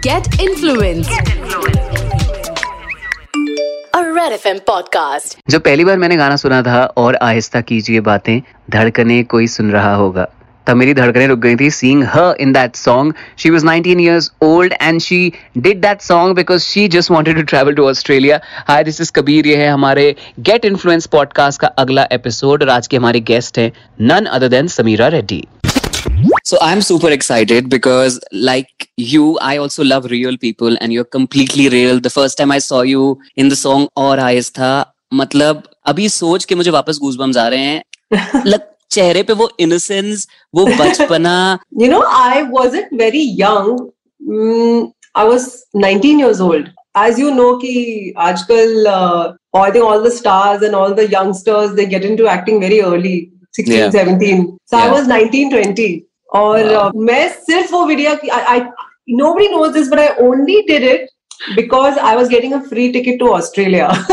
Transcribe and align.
Get 0.00 0.40
influenced. 0.40 1.10
A 3.94 4.02
Red 4.14 4.40
FM 4.40 4.60
podcast. 4.70 5.36
जब 5.48 5.60
पहली 5.60 5.84
बार 5.84 5.98
मैंने 5.98 6.16
गाना 6.16 6.36
सुना 6.36 6.62
था 6.62 6.84
और 6.84 7.16
आहिस्ता 7.16 7.60
कीजिए 7.60 8.00
बातें 8.00 8.42
धड़कने 8.70 9.22
कोई 9.22 9.46
सुन 9.46 9.70
रहा 9.70 9.94
होगा। 9.94 10.28
तब 10.66 10.76
मेरी 10.76 10.94
धड़कने 10.94 11.26
रुक 11.26 11.38
गई 11.38 11.56
थी 11.56 11.70
seeing 11.70 12.04
her 12.04 12.36
in 12.40 12.52
that 12.52 12.76
song 12.76 13.14
she 13.38 13.50
was 13.50 13.64
nineteen 13.64 14.00
years 14.00 14.32
old 14.42 14.74
and 14.82 15.00
she 15.00 15.32
did 15.58 15.80
that 15.80 16.00
song 16.00 16.34
because 16.34 16.62
she 16.62 16.88
just 16.88 17.10
wanted 17.10 17.36
to 17.36 17.42
travel 17.42 17.74
to 17.74 17.88
Australia 17.88 18.40
hi 18.68 18.84
this 18.84 19.00
is 19.00 19.12
Kabir 19.12 19.46
ये 19.46 19.56
है 19.56 19.68
हमारे 19.68 20.16
गेट 20.40 20.64
इन्फ्लुएंस 20.64 21.06
पॉडकास्ट 21.06 21.60
का 21.60 21.68
अगला 21.68 22.08
एपिसोड 22.12 22.62
और 22.62 22.68
आज 22.68 22.86
के 22.86 22.96
हमारे 22.96 23.20
guest 23.20 23.58
हैं 23.58 23.72
none 24.00 24.24
other 24.24 24.48
than 24.48 24.66
Sameera 24.66 25.08
Reddy 25.08 25.48
So 26.49 26.57
I'm 26.61 26.81
super 26.81 27.09
excited 27.09 27.69
because 27.69 28.19
like 28.31 28.89
you, 28.97 29.37
I 29.39 29.57
also 29.57 29.83
love 29.83 30.05
real 30.05 30.37
people 30.37 30.77
and 30.79 30.93
you're 30.93 31.03
completely 31.17 31.69
real. 31.69 31.99
The 31.99 32.09
first 32.09 32.37
time 32.37 32.51
I 32.51 32.59
saw 32.59 32.81
you 32.81 33.17
in 33.35 33.49
the 33.49 33.55
song 33.55 33.87
और 33.97 34.19
आयस 34.19 34.51
था 34.59 34.71
मतलब 35.13 35.63
अभी 35.87 36.07
सोच 36.09 36.45
के 36.45 36.55
मुझे 36.55 36.71
वापस 36.71 36.97
गूजबम्स 37.01 37.37
आ 37.37 37.47
रहे 37.47 37.65
हैं 37.65 38.43
लग 38.45 38.61
चेहरे 38.91 39.23
पे 39.23 39.33
वो 39.33 39.49
इनोसेंस 39.59 40.27
वो 40.55 40.65
बचपना 40.79 41.35
You 41.81 41.89
know, 41.93 42.03
I 42.07 42.43
wasn't 42.57 42.95
very 43.03 43.23
young. 43.43 43.69
Mm, 44.21 44.91
I 45.15 45.23
was 45.33 45.65
19 45.73 46.19
years 46.19 46.41
old. 46.41 46.71
As 46.95 47.19
you 47.19 47.31
know, 47.37 47.51
कि 47.61 48.13
आजकल 48.17 48.85
uh, 48.87 49.33
I 49.65 49.71
think 49.71 49.85
all 49.85 50.01
the 50.01 50.11
stars 50.11 50.61
and 50.61 50.75
all 50.75 50.93
the 50.93 51.07
youngsters 51.07 51.75
they 51.75 51.85
get 51.85 52.05
into 52.05 52.27
acting 52.27 52.59
very 52.65 52.81
early, 52.81 53.15
16, 53.51 53.77
Yeah. 53.77 53.89
17. 53.89 54.45
So 54.65 54.77
I 54.77 54.85
Yeah. 54.85 54.93
was 54.97 55.07
19, 55.07 55.49
20. 55.55 56.05
और 56.35 56.63
Wow. 56.69 56.79
uh, 56.87 56.91
मैं 57.09 57.27
सिर्फ 57.49 57.71
वो 57.73 57.85
video 57.85 58.15
की 58.23 58.29
I, 58.37 58.41
I 58.55 58.61
nobody 59.23 59.49
knows 59.55 59.73
this, 59.73 59.89
but 59.89 59.99
I 59.99 60.07
only 60.27 60.61
did 60.69 60.83
it 60.93 61.09
because 61.55 61.97
I 62.11 62.15
was 62.21 62.29
getting 62.35 62.53
a 62.53 62.61
free 62.69 62.91
ticket 62.97 63.19
to 63.23 63.33
Australia. 63.39 63.89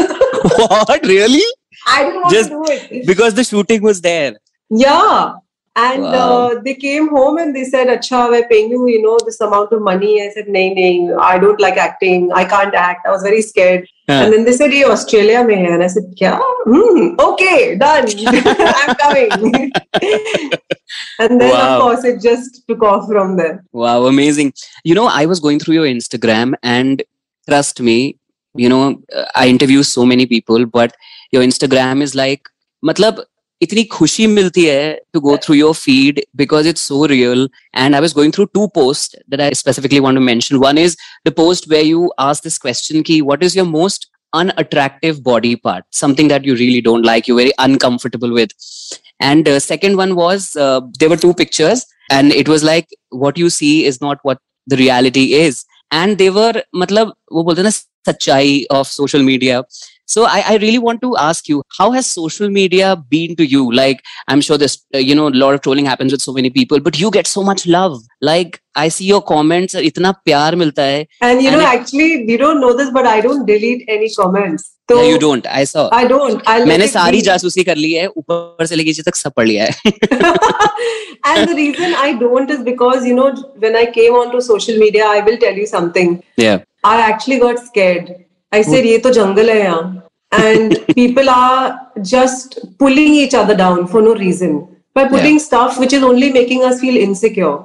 what 0.58 1.06
really 1.12 1.44
I 1.86 2.02
didn't 2.04 2.20
want 2.22 2.34
Just 2.34 2.50
to 2.50 2.56
do 2.56 2.72
it. 2.72 3.06
because 3.06 3.34
the 3.34 3.44
shooting 3.44 3.82
was 3.82 4.00
there 4.08 4.34
Yeah. 4.70 5.32
And 5.80 6.02
Wow. 6.02 6.22
uh, 6.22 6.60
they 6.64 6.72
came 6.80 7.06
home 7.08 7.38
and 7.42 7.56
they 7.56 7.62
said, 7.64 7.86
Acha, 7.92 8.18
we're 8.32 8.46
paying 8.48 8.66
you, 8.72 8.80
you 8.88 9.00
know, 9.04 9.12
this 9.28 9.38
amount 9.46 9.70
of 9.76 9.80
money. 9.86 10.10
I 10.22 10.26
said, 10.34 10.48
Nahin, 10.56 10.74
nahin, 10.78 11.14
I 11.26 11.38
don't 11.44 11.62
like 11.64 11.78
acting. 11.84 12.26
I 12.40 12.42
can't 12.44 12.74
act. 12.74 13.06
I 13.06 13.10
was 13.14 13.22
very 13.22 13.40
scared. 13.40 13.86
And 14.09 14.31
then 14.33 14.45
they 14.45 14.53
said, 14.53 14.71
Ye 14.71 14.83
Australia 14.85 15.43
mein 15.43 15.65
hai. 15.65 15.73
And 15.73 15.83
I 15.83 15.87
said, 15.87 16.03
Kya? 16.19 16.39
Hmm, 16.65 17.15
okay, 17.19 17.75
done. 17.75 18.05
I'm 18.25 18.95
coming. 18.95 19.71
and 21.19 21.41
then, 21.41 21.49
Wow. 21.49 21.75
of 21.75 21.81
course, 21.81 22.03
it 22.05 22.21
just 22.21 22.61
took 22.67 22.81
off 22.83 23.07
from 23.07 23.35
there. 23.37 23.63
Wow, 23.73 24.05
amazing. 24.05 24.53
You 24.83 24.95
know, 24.95 25.07
I 25.07 25.25
was 25.25 25.39
going 25.39 25.59
through 25.59 25.75
your 25.75 25.85
Instagram 25.85 26.53
and 26.63 27.03
trust 27.49 27.81
me, 27.81 28.17
you 28.55 28.69
know, 28.69 29.01
uh, 29.15 29.25
I 29.35 29.47
interview 29.47 29.83
so 29.83 30.05
many 30.05 30.25
people, 30.25 30.65
but 30.65 30.95
your 31.31 31.43
Instagram 31.43 32.01
is 32.01 32.15
like, 32.15 32.41
matlab, 32.85 33.23
इतनी 33.61 33.83
खुशी 33.91 34.27
मिलती 34.27 34.63
है 34.65 34.99
to 35.13 35.19
go 35.19 35.37
through 35.43 35.55
your 35.55 35.73
feed 35.73 36.21
because 36.37 36.67
it's 36.67 36.81
so 36.87 37.05
real 37.13 37.49
and 37.75 37.95
I 37.95 38.01
was 38.01 38.13
going 38.13 38.33
through 38.33 38.45
to 38.45 38.67
post 38.75 39.17
that 39.29 39.41
I 39.41 39.53
specifically 39.61 39.99
want 39.99 40.17
to 40.17 40.23
mention 40.23 40.55
one 40.65 40.77
is 40.77 40.95
the 41.27 41.33
post 41.37 41.69
where 41.69 41.85
you 41.85 42.09
ask 42.19 42.43
this 42.43 42.57
question 42.57 43.01
की 43.09 43.19
what 43.21 43.43
is 43.43 43.57
your 43.57 43.67
most 43.67 44.09
unattractive 44.33 45.19
body 45.25 45.51
part 45.57 45.83
something 45.97 46.27
that 46.27 46.47
you 46.47 46.55
really 46.55 46.81
don't 46.81 47.05
like 47.09 47.27
you're 47.27 47.37
very 47.37 47.53
uncomfortable 47.59 48.33
with 48.33 48.51
and 49.19 49.47
uh, 49.47 49.59
second 49.59 49.97
one 49.97 50.15
was 50.15 50.55
uh, 50.57 50.81
there 50.99 51.09
were 51.09 51.17
two 51.17 51.33
pictures 51.33 51.85
and 52.11 52.31
it 52.33 52.49
was 52.49 52.63
like 52.63 52.87
what 53.11 53.37
you 53.37 53.49
see 53.49 53.85
is 53.85 54.01
not 54.01 54.19
what 54.23 54.41
the 54.67 54.77
reality 54.77 55.25
is 55.35 55.65
and 55.91 56.17
they 56.17 56.29
were 56.29 56.55
matlab 56.83 57.13
wo 57.31 57.45
bolte 57.49 57.63
na 57.69 57.73
सच्चाई 58.07 58.65
of 58.71 58.87
social 58.89 59.23
media 59.23 59.61
So 60.06 60.24
I, 60.24 60.40
I 60.46 60.56
really 60.56 60.78
want 60.78 61.00
to 61.02 61.16
ask 61.16 61.48
you, 61.48 61.62
how 61.78 61.90
has 61.92 62.06
social 62.06 62.50
media 62.50 62.96
been 63.14 63.36
to 63.36 63.46
you? 63.46 63.72
Like, 63.72 64.02
I'm 64.28 64.40
sure 64.40 64.58
this, 64.58 64.74
uh, 64.94 64.98
you 64.98 65.14
know, 65.14 65.28
a 65.28 65.36
lot 65.44 65.54
of 65.54 65.62
trolling 65.62 65.86
happens 65.86 66.12
with 66.12 66.20
so 66.22 66.32
many 66.32 66.50
people, 66.50 66.80
but 66.80 66.98
you 66.98 67.10
get 67.10 67.26
so 67.26 67.42
much 67.42 67.66
love. 67.66 67.96
Like, 68.20 68.60
I 68.74 68.88
see 68.88 69.06
your 69.06 69.22
comments, 69.22 69.74
इतना 69.74 70.10
प्यार 70.26 70.56
मिलता 70.56 70.82
है. 70.82 71.06
And 71.22 71.42
you 71.42 71.48
And 71.48 71.56
know, 71.56 71.62
it- 71.62 71.80
actually, 71.80 72.10
you 72.32 72.38
don't 72.44 72.60
know 72.60 72.72
this, 72.82 72.90
but 72.98 73.06
I 73.06 73.20
don't 73.20 73.46
delete 73.46 73.84
any 73.88 74.10
comments. 74.20 74.68
So 74.90 74.96
Yeah, 75.00 75.08
you 75.12 75.18
don't. 75.18 75.46
I 75.46 75.64
saw. 75.64 75.88
I 75.92 76.06
don't. 76.06 76.42
I 76.46 76.58
let 76.58 76.68
मैंने 76.68 76.84
it 76.84 76.92
सारी 76.92 77.20
be. 77.20 77.24
जासूसी 77.26 77.62
कर 77.64 77.76
ली 77.76 77.92
है 77.92 78.06
ऊपर 78.22 78.66
से 78.66 78.76
लेके 78.76 78.90
नीचे 78.90 79.02
तक 79.10 79.16
सब 79.16 79.32
पढ़ 79.36 79.46
लिया 79.48 79.64
है 79.64 79.92
and 81.24 81.48
the 81.48 81.54
reason 81.54 81.94
I 81.94 82.12
don't 82.22 82.50
is 82.50 82.62
because, 82.62 83.06
you 83.06 83.14
know, 83.14 83.28
when 83.64 83.76
I 83.76 83.86
came 83.86 84.14
onto 84.14 84.40
social 84.40 84.78
media, 84.78 85.06
I 85.06 85.20
will 85.20 85.38
tell 85.46 85.54
you 85.62 85.66
something. 85.66 86.22
yeah 86.36 86.58
I 86.84 87.00
actually 87.08 87.38
got 87.38 87.58
scared. 87.70 88.12
I 88.52 88.60
said, 88.62 88.84
ये 88.86 88.98
तो 89.06 89.10
जंगल 89.10 89.50
है 89.50 89.58
यहाँ. 89.62 89.82
And 90.32 90.78
people 90.94 91.28
are 91.28 91.90
just 92.02 92.58
pulling 92.78 93.14
each 93.14 93.34
other 93.34 93.54
down 93.54 93.86
for 93.86 94.00
no 94.00 94.14
reason 94.14 94.54
by 94.94 95.08
putting 95.08 95.38
stuff 95.38 95.78
which 95.78 95.92
is 95.92 96.02
only 96.02 96.32
making 96.32 96.64
us 96.64 96.80
feel 96.80 96.96
insecure. 96.96 97.58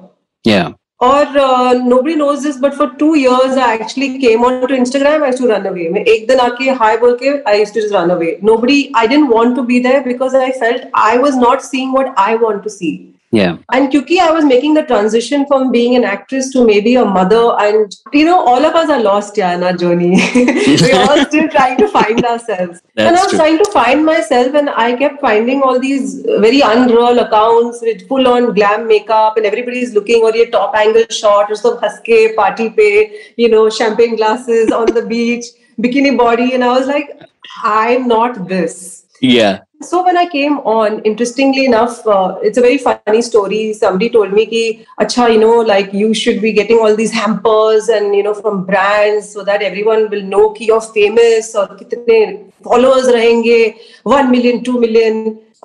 yeah 0.43 0.73
Or 0.99 1.25
uh, 1.39 1.73
nobody 1.73 2.15
knows 2.15 2.41
this, 2.41 2.57
but 2.57 2.73
for 2.73 2.89
two 2.99 3.15
years 3.19 3.55
I 3.55 3.73
actually 3.73 4.17
came 4.17 4.43
onto 4.43 4.73
Instagram. 4.73 5.21
I 5.21 5.27
used 5.27 5.37
to 5.41 5.47
run 5.47 5.67
away. 5.71 5.89
मैं 5.89 6.03
एक 6.13 6.27
दिन 6.27 6.39
आके 6.39 6.77
hi 6.77 6.97
बोल 7.01 7.17
के 7.21 7.33
I 7.51 7.53
used 7.59 7.75
to 7.75 7.81
just 7.81 7.93
run 7.93 8.13
away. 8.13 8.29
Nobody, 8.41 8.77
I 8.95 9.05
didn't 9.11 9.29
want 9.33 9.55
to 9.57 9.63
be 9.63 9.79
there 9.79 10.01
because 10.07 10.33
I 10.33 10.49
felt 10.63 10.87
I 10.95 11.17
was 11.25 11.37
not 11.43 11.61
seeing 11.67 11.91
what 11.91 12.11
I 12.17 12.35
want 12.45 12.63
to 12.63 12.73
see. 12.77 12.91
yeah 13.32 13.56
And 13.72 13.90
Kyuki, 13.90 14.18
I 14.18 14.30
was 14.30 14.44
making 14.44 14.74
the 14.74 14.82
transition 14.82 15.46
from 15.46 15.70
being 15.72 15.96
an 15.96 16.04
actress 16.04 16.50
to 16.50 16.64
maybe 16.66 16.94
a 16.96 17.04
mother, 17.04 17.54
and 17.58 17.96
you 18.12 18.26
know, 18.26 18.38
all 18.38 18.64
of 18.70 18.74
us 18.74 18.90
are 18.90 19.02
lost 19.02 19.38
yeah, 19.38 19.54
in 19.54 19.62
our 19.62 19.72
journey. 19.72 20.10
We're 20.34 21.00
all 21.00 21.24
still 21.24 21.48
trying 21.48 21.78
to 21.78 21.88
find 21.88 22.22
ourselves. 22.24 22.82
and 22.96 23.16
I 23.16 23.22
was 23.22 23.30
true. 23.30 23.38
trying 23.38 23.58
to 23.58 23.70
find 23.72 24.04
myself, 24.04 24.54
and 24.54 24.68
I 24.68 24.94
kept 24.96 25.20
finding 25.22 25.62
all 25.62 25.80
these 25.80 26.20
very 26.46 26.60
unreal 26.60 27.18
accounts 27.20 27.80
with 27.80 28.06
full 28.06 28.28
on 28.28 28.52
glam 28.52 28.86
makeup, 28.86 29.38
and 29.38 29.46
everybody's 29.46 29.94
looking 29.94 30.22
or 30.22 30.34
your 30.36 30.50
top 30.50 30.74
angle 30.76 31.06
shot 31.08 31.50
or 31.50 31.54
some 31.54 31.78
huske 31.78 32.36
party 32.36 32.68
pay, 32.70 33.32
you 33.36 33.48
know, 33.48 33.68
champagne 33.70 34.16
glasses 34.16 34.70
on 34.70 34.86
the 34.86 35.06
beach, 35.06 35.46
bikini 35.80 36.16
body, 36.18 36.52
and 36.52 36.62
I 36.62 36.78
was 36.78 36.86
like, 36.86 37.18
I'm 37.64 38.08
not 38.08 38.46
this. 38.46 39.01
Yeah 39.22 39.60
So 39.82 40.04
when 40.04 40.16
I 40.16 40.26
came 40.32 40.58
on, 40.58 41.00
interestingly 41.02 41.64
enough, 41.64 42.06
uh, 42.06 42.38
it's 42.40 42.58
a 42.58 42.60
very 42.60 42.78
funny 42.78 43.20
story. 43.20 43.72
Somebody 43.72 44.10
told 44.10 44.32
me 44.32 44.46
ki, 44.46 44.86
acha, 45.04 45.24
you 45.32 45.40
know, 45.40 45.56
like 45.70 45.92
you 45.92 46.14
should 46.14 46.40
be 46.40 46.52
getting 46.52 46.78
all 46.78 46.94
these 47.00 47.10
hampers 47.10 47.88
and 47.88 48.14
you 48.14 48.22
know 48.26 48.34
from 48.34 48.64
brands 48.68 49.32
so 49.32 49.44
that 49.48 49.64
everyone 49.70 50.08
will 50.12 50.22
know 50.34 50.42
ki 50.58 50.66
you're 50.66 50.84
famous 50.98 51.54
or 51.62 51.66
kitne 51.80 52.52
followers 52.68 53.08
rahenge, 53.16 53.80
one 54.04 54.30
million, 54.30 54.62
two 54.68 54.78
million. 54.84 55.18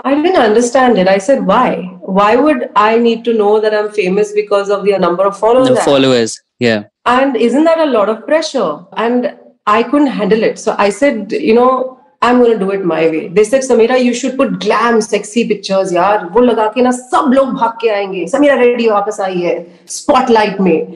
I 0.04 0.16
didn't 0.16 0.42
understand 0.48 0.98
it. 0.98 1.08
I 1.08 1.18
said, 1.18 1.46
why? 1.46 1.70
Why 2.02 2.36
would 2.36 2.70
I 2.76 2.98
need 2.98 3.24
to 3.26 3.34
know 3.34 3.60
that 3.60 3.74
I'm 3.74 3.92
famous 3.92 4.32
because 4.32 4.70
of 4.70 4.84
the 4.86 4.98
number 4.98 5.26
of 5.26 5.38
followers? 5.38 5.70
the 5.70 5.76
followers 5.92 6.40
yeah 6.60 6.86
And 7.06 7.36
isn't 7.36 7.64
that 7.64 7.80
a 7.80 7.86
lot 7.86 8.10
of 8.10 8.26
pressure? 8.26 8.86
And 8.94 9.38
I 9.68 9.84
couldn't 9.84 10.08
handle 10.08 10.44
it. 10.44 10.60
So 10.60 10.76
I 10.78 10.90
said, 10.90 11.32
you 11.32 11.54
know, 11.54 11.97
I 12.24 12.32
am 12.32 12.40
going 12.40 12.60
do 12.60 12.72
it 12.72 12.84
my 12.86 13.08
way 13.10 13.20
they 13.34 13.44
said 13.44 13.62
Sameera 13.62 13.96
you 13.96 14.14
should 14.14 14.38
put 14.38 14.52
glam 14.64 15.00
sexy 15.00 15.44
pictures 15.44 15.94
यार 15.94 16.26
वो 16.34 16.42
लगा 16.42 16.68
के 16.76 16.82
ना 16.82 16.92
सब 16.92 17.32
लोग 17.34 17.50
भाग 17.54 17.78
के 17.82 17.90
आएँगे। 17.90 18.26
समीरा 18.28 18.56
रेडी 18.56 18.88
वापस 18.90 19.20
आई 19.22 19.40
है. 19.40 19.56
स्पॉटलाइट 19.90 20.60
में। 20.62 20.96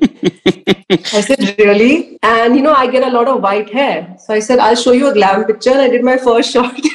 I 0.92 1.22
said 1.22 1.44
really 1.60 1.94
and 2.26 2.56
you 2.56 2.64
know 2.64 2.74
I 2.74 2.88
get 2.88 3.04
a 3.04 3.10
lot 3.10 3.28
of 3.28 3.42
white 3.42 3.76
hair 3.76 4.06
so 4.20 4.34
I 4.34 4.42
said 4.42 4.60
I 4.60 4.74
will 4.74 4.84
show 4.84 4.94
you 4.94 5.08
a 5.08 5.12
glam 5.14 5.44
picture 5.44 5.80
I 5.80 5.90
did 5.90 6.04
my 6.06 6.18
first 6.26 6.54
shot 6.54 6.90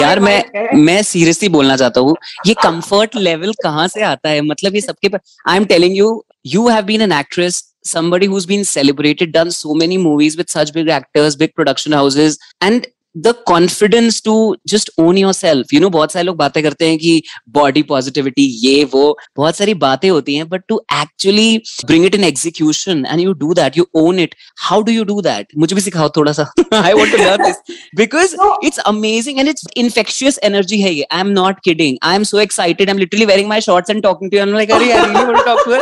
यार 0.00 0.20
मैं 0.20 0.42
मैं 0.76 1.02
सीरियसली 1.02 1.48
बोलना 1.48 1.76
चाहता 1.76 2.00
हूँ 2.00 2.16
ये 2.46 2.54
कंफर्ट 2.62 3.16
लेवल 3.16 3.52
कहाँ 3.62 3.88
से 3.88 4.02
आता 4.02 4.28
है? 4.28 4.40
मतलब 4.42 4.74
ये 4.74 4.80
सबके 4.80 5.08
पर 5.08 5.18
I 5.48 5.56
am 5.56 5.64
telling 5.64 5.96
you 5.96 6.24
you 6.46 6.68
have 6.68 6.84
been 6.84 7.02
an 7.02 7.12
actress 7.12 7.62
somebody 7.88 8.26
who's 8.30 8.46
been 8.48 8.64
celebrated 8.68 9.30
done 9.34 9.50
so 9.58 9.74
many 9.82 9.96
movies 10.00 10.34
with 10.38 10.50
such 10.54 10.72
big 10.72 10.88
actors 10.96 11.36
big 11.42 11.52
production 11.60 11.94
houses 11.98 12.34
and 12.66 12.88
the 13.16 13.32
confidence 13.46 14.20
to 14.24 14.34
just 14.68 14.90
own 15.00 15.18
yourself 15.32 15.72
you 15.74 15.80
know 15.80 15.88
बहुत 15.90 16.12
सारे 16.12 16.24
लोग 16.24 16.36
बातें 16.36 16.62
करते 16.62 16.88
हैं 16.88 16.98
कि 16.98 17.22
body 17.54 17.82
positivity 17.82 18.44
ये 18.66 18.84
वो। 18.92 19.16
बहुत 19.36 19.56
सारी 19.56 19.74
बातें 19.84 20.08
होती 20.10 20.34
हैं 20.34 20.48
but 20.48 20.62
to 20.68 20.80
actually 20.94 21.56
bring 21.86 22.06
it 22.06 22.14
in 22.14 22.24
execution 22.24 23.04
and 23.10 23.20
you 23.20 23.32
do 23.42 23.52
that 23.54 23.78
you 23.78 23.86
own 24.04 24.18
it 24.18 24.34
how 24.62 24.82
do 24.82 24.92
you 24.92 25.04
do 25.04 25.20
that 25.22 25.46
मुझे 25.58 25.74
भी 25.74 25.80
सिखाओ 25.80 26.08
थोड़ा 26.16 26.32
सा। 26.32 26.50
I 26.74 26.92
want 26.92 27.12
to 27.12 27.22
learn 27.22 27.44
this 27.44 27.76
because 27.96 28.36
it's 28.66 28.78
amazing 28.78 29.38
and 29.40 29.48
it's 29.48 29.66
infectious 29.76 30.38
energy 30.44 30.80
है 30.80 30.94
ये। 30.94 31.06
I 31.12 31.20
am 31.20 31.28
not 31.40 31.60
kidding 31.64 31.96
I 32.02 32.16
am 32.16 32.22
so 32.32 32.40
excited 32.40 32.88
I 32.88 32.92
am 32.94 32.98
literally 32.98 33.26
wearing 33.26 33.48
my 33.48 33.60
shorts 33.60 33.90
and 33.90 34.02
talking 34.02 34.30
to 34.30 34.36
you 34.36 34.44
like 34.52 34.70
अरे 34.72 34.90
I 34.90 35.04
really 35.06 35.24
want 35.24 35.36
to 35.36 35.42
talk 35.44 35.64
to 35.64 35.72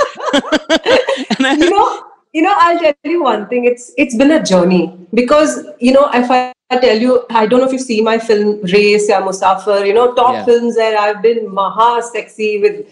her 1.47 2.07
you 2.37 2.43
know 2.45 2.55
i'll 2.63 2.79
tell 2.81 3.13
you 3.13 3.21
one 3.25 3.45
thing. 3.51 3.63
It's 3.69 3.85
it's 4.03 4.17
been 4.23 4.33
a 4.33 4.41
journey 4.49 4.81
because 5.19 5.53
you 5.87 5.93
know 5.95 6.03
if 6.19 6.33
i 6.35 6.41
I 6.71 6.79
tell 6.79 6.99
you, 6.99 7.25
I 7.31 7.47
don't 7.47 7.61
know 7.61 7.67
if 7.67 7.73
you 7.73 7.79
see 7.79 8.03
my 8.03 8.19
film 8.19 8.61
Race 8.63 9.09
or 9.09 9.23
Musafir, 9.23 9.87
you 9.87 9.95
know, 9.95 10.13
top 10.15 10.35
Yeah. 10.35 10.45
films 10.45 10.75
there. 10.77 10.99
I've 10.99 11.23
been 11.23 11.53
maha 11.53 12.03
sexy 12.03 12.59
with 12.59 12.83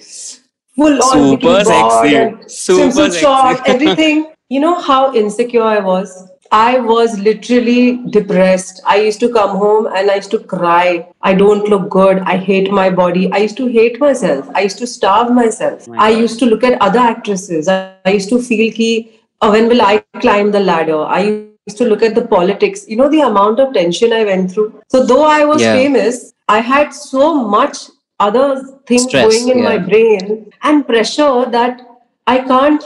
full 0.76 1.02
on 1.02 1.18
Super 1.18 1.64
sexy. 1.64 2.14
Super 2.46 3.10
sexy. 3.10 3.20
short, 3.20 3.60
everything. 3.74 4.32
You 4.48 4.60
know 4.60 4.74
how 4.80 5.14
insecure 5.14 5.62
I 5.62 5.80
was. 5.80 6.14
I 6.52 6.78
was 6.78 7.18
literally 7.18 7.98
depressed. 8.10 8.80
I 8.86 8.96
used 9.00 9.20
to 9.20 9.30
come 9.32 9.56
home 9.58 9.88
and 9.94 10.10
I 10.10 10.14
used 10.16 10.30
to 10.30 10.38
cry. 10.38 11.08
I 11.20 11.34
don't 11.34 11.68
look 11.68 11.90
good. 11.90 12.20
I 12.20 12.36
hate 12.36 12.70
my 12.70 12.88
body. 12.88 13.30
I 13.32 13.38
used 13.38 13.56
to 13.58 13.66
hate 13.66 13.98
myself. 14.00 14.48
I 14.54 14.62
used 14.62 14.78
to 14.78 14.86
starve 14.86 15.32
myself. 15.32 15.86
Oh 15.88 15.92
my 15.92 16.06
I 16.06 16.08
used 16.10 16.38
to 16.38 16.46
look 16.46 16.64
at 16.64 16.80
other 16.80 17.00
actresses. 17.00 17.68
I, 17.68 17.92
I 18.06 18.12
used 18.12 18.30
to 18.30 18.40
feel 18.40 18.72
ki, 18.72 19.20
oh, 19.42 19.50
when 19.50 19.68
will 19.68 19.82
I 19.82 20.02
climb 20.20 20.52
the 20.52 20.60
ladder? 20.60 21.02
I 21.02 21.48
used 21.66 21.78
to 21.78 21.84
look 21.84 22.02
at 22.02 22.14
the 22.14 22.26
politics. 22.26 22.84
You 22.88 22.96
know 22.96 23.08
the 23.08 23.20
amount 23.20 23.58
of 23.60 23.74
tension 23.74 24.12
I 24.12 24.24
went 24.24 24.52
through. 24.52 24.80
So 24.88 25.04
though 25.04 25.24
I 25.24 25.44
was 25.44 25.62
Yeah. 25.62 25.76
famous, 25.76 26.32
I 26.48 26.60
had 26.60 26.92
so 26.94 27.34
much 27.34 27.78
other 28.26 28.48
things 28.90 29.06
Stress, 29.08 29.24
going 29.24 29.48
in 29.54 29.64
my 29.64 29.78
brain 29.78 30.52
and 30.62 30.86
pressure 30.90 31.44
that 31.56 31.80
I 32.26 32.38
can't 32.50 32.84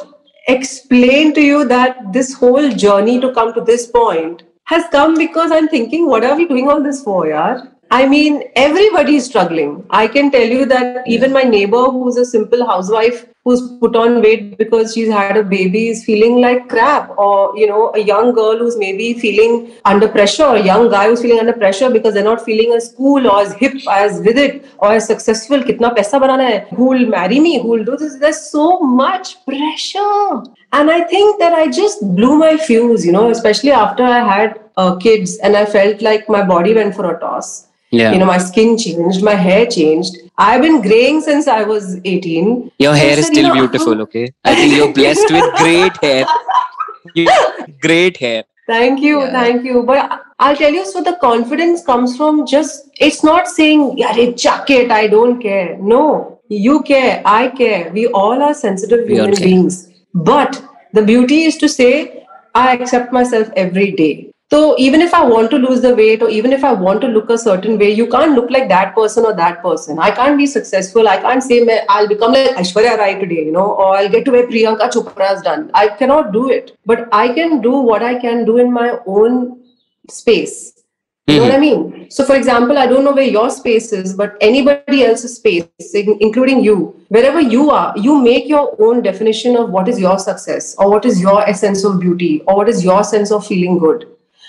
explain 0.48 1.34
to 1.34 1.42
you 1.48 1.64
that 1.72 1.98
this 2.14 2.32
whole 2.32 2.70
journey 2.84 3.20
to 3.20 3.32
come 3.32 3.52
to 3.58 3.60
this 3.60 3.86
point 3.98 4.42
has 4.72 4.88
come 4.94 5.14
because 5.18 5.52
I'm 5.52 5.68
thinking, 5.68 6.08
what 6.08 6.24
are 6.24 6.34
we 6.36 6.46
doing 6.46 6.70
all 6.70 6.82
this 6.82 7.02
for, 7.02 7.20
yaar? 7.26 7.68
I 7.92 8.06
mean, 8.06 8.42
everybody 8.56 9.16
is 9.16 9.26
struggling. 9.26 9.84
I 9.90 10.06
can 10.16 10.30
tell 10.30 10.48
you 10.56 10.64
that 10.72 11.06
even 11.06 11.32
my 11.32 11.42
neighbor, 11.42 11.84
who's 11.96 12.16
a 12.16 12.24
simple 12.24 12.66
housewife 12.66 13.26
who's 13.44 13.62
put 13.81 13.96
on 13.96 14.20
weight 14.20 14.58
because 14.58 14.92
she's 14.94 15.08
had 15.08 15.37
a 15.37 15.42
baby, 15.42 15.88
is 15.88 16.04
feeling 16.04 16.40
like 16.40 16.69
crap. 16.69 17.10
Or, 17.19 17.56
you 17.56 17.66
know, 17.66 17.90
a 17.94 17.98
young 17.98 18.32
girl 18.32 18.58
who's 18.58 18.76
maybe 18.76 19.14
feeling 19.14 19.72
under 19.84 20.08
pressure, 20.08 20.44
or 20.44 20.56
a 20.56 20.62
young 20.62 20.90
guy 20.90 21.08
who's 21.08 21.22
feeling 21.22 21.38
under 21.38 21.52
pressure 21.52 21.90
because 21.90 22.14
they're 22.14 22.25
not 22.25 22.44
feeling 22.44 22.72
as 22.72 22.92
cool 22.96 23.26
or 23.26 23.40
as 23.40 23.54
hip, 23.54 23.75
as 23.90 24.20
with 24.20 24.37
it, 24.37 24.64
or 24.78 24.92
as 24.92 25.06
successful. 25.06 25.58
Kitna 25.60 25.94
paisa 25.96 26.20
banana 26.20 26.44
hai? 26.44 26.58
Who 26.76 26.88
will 26.90 27.06
marry 27.06 27.40
me? 27.40 27.60
Who 27.60 27.69
will 27.69 27.84
do 27.84 27.96
this? 27.96 28.16
There's 28.16 28.50
so 28.50 28.81
much 28.81 29.44
pressure. 29.46 30.42
And 30.72 30.90
I 30.90 31.00
think 31.04 31.40
that 31.40 31.52
I 31.52 31.69
just 31.69 32.00
blew 32.14 32.37
my 32.37 32.56
fuse, 32.56 33.04
you 33.04 33.12
know, 33.12 33.31
especially 33.31 33.72
after 33.72 34.04
I 34.04 34.20
had 34.20 34.60
uh, 34.76 34.96
kids 34.96 35.38
and 35.38 35.56
I 35.56 35.66
felt 35.66 36.00
like 36.00 36.28
my 36.28 36.42
body 36.42 36.75
went 36.75 36.94
for 36.94 37.14
a 37.14 37.19
toss 37.19 37.66
Yeah. 37.92 38.12
you 38.12 38.19
know 38.19 38.26
my 38.26 38.38
skin 38.38 38.76
changed 38.78 39.22
my 39.28 39.34
hair 39.34 39.66
changed 39.66 40.16
i've 40.38 40.62
been 40.62 40.81
graying 40.82 41.20
since 41.20 41.48
i 41.48 41.62
was 41.64 41.96
18 42.04 42.70
Your 42.78 42.94
hair 42.94 43.19
is 43.19 43.26
said, 43.26 43.34
you 43.37 43.40
still 43.40 43.48
know, 43.48 43.54
beautiful, 43.54 44.02
okay? 44.02 44.32
I 44.44 44.54
think 44.54 44.75
you're 44.76 44.92
blessed 44.92 45.31
with 45.32 45.54
great 45.62 45.96
hair. 46.04 46.25
Great 47.81 48.16
hair. 48.16 48.44
thank 48.66 49.00
you 49.00 49.20
Yeah. 49.20 49.31
thank 49.32 49.64
you 49.64 49.82
but 49.82 50.20
i'll 50.38 50.56
tell 50.56 50.72
you 50.72 50.84
so 50.87 51.02
the 51.02 51.14
confidence 51.22 51.82
comes 51.84 52.16
from 52.16 52.46
just 52.46 52.88
it's 53.08 53.22
not 53.28 53.48
saying 53.48 53.81
yeah 53.98 54.20
chuck 54.44 54.70
it 54.70 54.92
i 54.98 55.06
don't 55.14 55.40
care 55.46 55.76
no 55.94 56.02
you 56.48 56.76
care 56.82 57.20
i 57.25 57.48
care 57.48 57.90
we 57.98 58.06
all 58.22 58.42
are 58.48 58.54
sensitive 58.54 59.02
We 59.08 59.14
human 59.16 59.34
beings 59.48 59.81
but 60.14 60.62
the 60.92 61.02
beauty 61.02 61.42
is 61.50 61.56
to 61.64 61.69
say 61.69 62.26
i 62.54 62.66
accept 62.76 63.12
myself 63.12 63.50
every 63.56 63.90
day 64.02 64.29
so 64.52 64.75
even 64.85 65.00
if 65.00 65.12
i 65.14 65.23
want 65.32 65.50
to 65.50 65.58
lose 65.64 65.81
the 65.81 65.94
weight 65.94 66.23
or 66.23 66.29
even 66.29 66.52
if 66.52 66.64
i 66.64 66.73
want 66.73 67.00
to 67.00 67.08
look 67.17 67.31
a 67.31 67.38
certain 67.38 67.79
way 67.79 67.91
you 68.00 68.06
can't 68.14 68.35
look 68.38 68.50
like 68.50 68.69
that 68.69 68.94
person 68.94 69.25
or 69.25 69.32
that 69.35 69.62
person. 69.62 69.99
I 69.99 70.11
can't 70.11 70.37
be 70.38 70.47
successful. 70.47 71.08
I 71.08 71.19
can't 71.19 71.43
say 71.43 71.61
"Main- 71.61 71.87
i'll 71.88 72.08
become 72.08 72.32
like 72.32 72.56
aishwarya 72.62 72.97
rai 72.99 73.14
today 73.20 73.44
you 73.44 73.52
know 73.52 73.69
or 73.85 73.87
i'll 73.97 74.12
get 74.17 74.25
to 74.25 74.32
where 74.32 74.49
priyanka 74.49 74.91
chopra 74.97 75.29
has 75.29 75.43
done. 75.43 75.70
I 75.75 75.88
cannot 76.02 76.32
do 76.32 76.50
it. 76.50 76.76
But 76.85 77.08
i 77.12 77.29
can 77.38 77.61
do 77.61 77.73
what 77.93 78.02
i 78.02 78.19
can 78.26 78.44
do 78.44 78.58
in 78.58 78.73
my 78.73 78.91
own 79.06 79.41
space. 80.11 80.58
You 81.31 81.37
know 81.37 81.43
what 81.43 81.52
I 81.52 81.58
mm-hmm. 81.58 81.91
mean? 81.93 82.11
So, 82.11 82.25
for 82.25 82.35
example, 82.35 82.76
I 82.76 82.87
don't 82.88 83.05
know 83.05 83.12
where 83.12 83.23
your 83.25 83.50
space 83.50 83.93
is, 83.93 84.14
but 84.14 84.37
anybody 84.41 85.05
else's 85.05 85.37
space, 85.37 85.67
including 85.94 86.64
you, 86.64 86.79
wherever 87.08 87.41
you 87.41 87.70
are, 87.70 87.97
you 87.97 88.20
make 88.20 88.49
your 88.49 88.75
own 88.81 89.00
definition 89.02 89.56
of 89.56 89.70
what 89.70 89.87
is 89.87 90.00
your 90.00 90.19
success 90.19 90.75
or 90.79 90.91
what 90.91 91.05
is 91.05 91.20
your 91.20 91.49
essence 91.49 91.85
of 91.85 92.00
beauty 92.00 92.43
or 92.49 92.56
what 92.56 92.69
is 92.69 92.82
your 92.82 93.05
sense 93.05 93.31
of 93.31 93.47
feeling 93.47 93.79
good. 93.79 94.08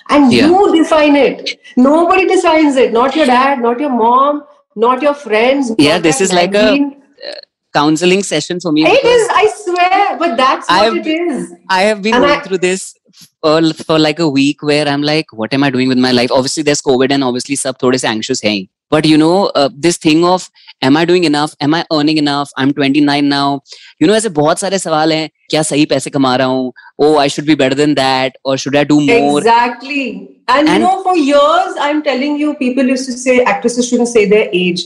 And 0.09 0.31
Yeah. 0.33 0.47
you 0.47 0.75
define 0.83 1.15
it. 1.15 1.59
Nobody 1.77 2.25
defines 2.27 2.75
it. 2.75 2.91
Not 2.93 3.15
your 3.15 3.25
dad, 3.25 3.61
not 3.61 3.79
your 3.79 3.89
mom, 3.89 4.43
not 4.75 5.01
your 5.01 5.13
friends. 5.13 5.71
Yeah, 5.77 5.99
this 5.99 6.21
is 6.21 6.33
like 6.33 6.53
a 6.55 6.67
uh, 6.73 7.33
counseling 7.73 8.23
session 8.23 8.59
for 8.59 8.71
me. 8.71 8.85
It 8.85 9.03
is, 9.03 9.27
I 9.31 9.47
swear, 9.63 10.17
but 10.17 10.35
that's 10.37 10.67
what 10.69 10.81
I've- 10.81 10.99
it 10.99 11.07
is. 11.07 11.53
I 11.69 11.83
have 11.83 12.01
been 12.01 12.15
And 12.15 12.23
going 12.25 12.39
I- 12.39 12.43
through 12.43 12.57
this 12.59 12.93
for, 13.41 13.61
for 13.73 13.97
like 13.99 14.19
a 14.19 14.27
week 14.27 14.61
where 14.63 14.87
I'm 14.87 15.01
like, 15.03 15.31
what 15.31 15.53
am 15.53 15.63
I 15.63 15.69
doing 15.69 15.87
with 15.87 15.97
my 15.97 16.11
life? 16.11 16.31
Obviously, 16.31 16.63
there's 16.63 16.81
COVID 16.81 17.11
and 17.11 17.23
obviously 17.23 17.55
sub 17.55 17.77
thode 17.79 17.99
se 17.99 18.07
anxious 18.07 18.41
hai 18.41 18.67
But 18.90 19.04
you 19.04 19.16
know, 19.18 19.46
uh, 19.60 19.68
this 19.86 19.96
thing 19.96 20.24
of 20.24 20.48
am 20.82 20.96
I 20.96 21.04
doing 21.04 21.24
enough? 21.24 21.54
Am 21.60 21.74
I 21.74 21.84
earning 21.92 22.18
enough? 22.18 22.50
I'm 22.56 22.72
29 22.72 23.28
now. 23.28 23.60
You 24.00 24.06
know, 24.06 24.14
ऐसे 24.14 24.28
बहुत 24.36 24.58
सारे 24.58 24.78
सवाल 24.78 25.12
हैं 25.12 25.28
क्या 25.50 25.62
सही 25.70 25.84
पैसे 25.92 26.10
कमा 26.10 26.34
रहा 26.36 26.46
हूँ? 26.46 26.72
Oh, 27.06 27.16
I 27.22 27.26
should 27.36 27.46
be 27.46 27.56
better 27.62 27.78
than 27.80 27.94
that. 28.00 28.36
Or 28.44 28.56
should 28.64 28.76
I 28.76 28.84
do 28.92 29.00
more? 29.00 29.38
Exactly. 29.40 30.04
And, 30.48 30.68
you 30.68 30.74
And- 30.74 30.82
know, 30.84 31.02
for 31.08 31.16
years, 31.16 31.80
I'm 31.88 32.02
telling 32.10 32.38
you, 32.44 32.54
people 32.62 32.92
used 32.94 33.06
to 33.10 33.16
say 33.24 33.40
actresses 33.54 33.88
shouldn't 33.88 34.08
say 34.08 34.24
their 34.34 34.48
age. 34.52 34.84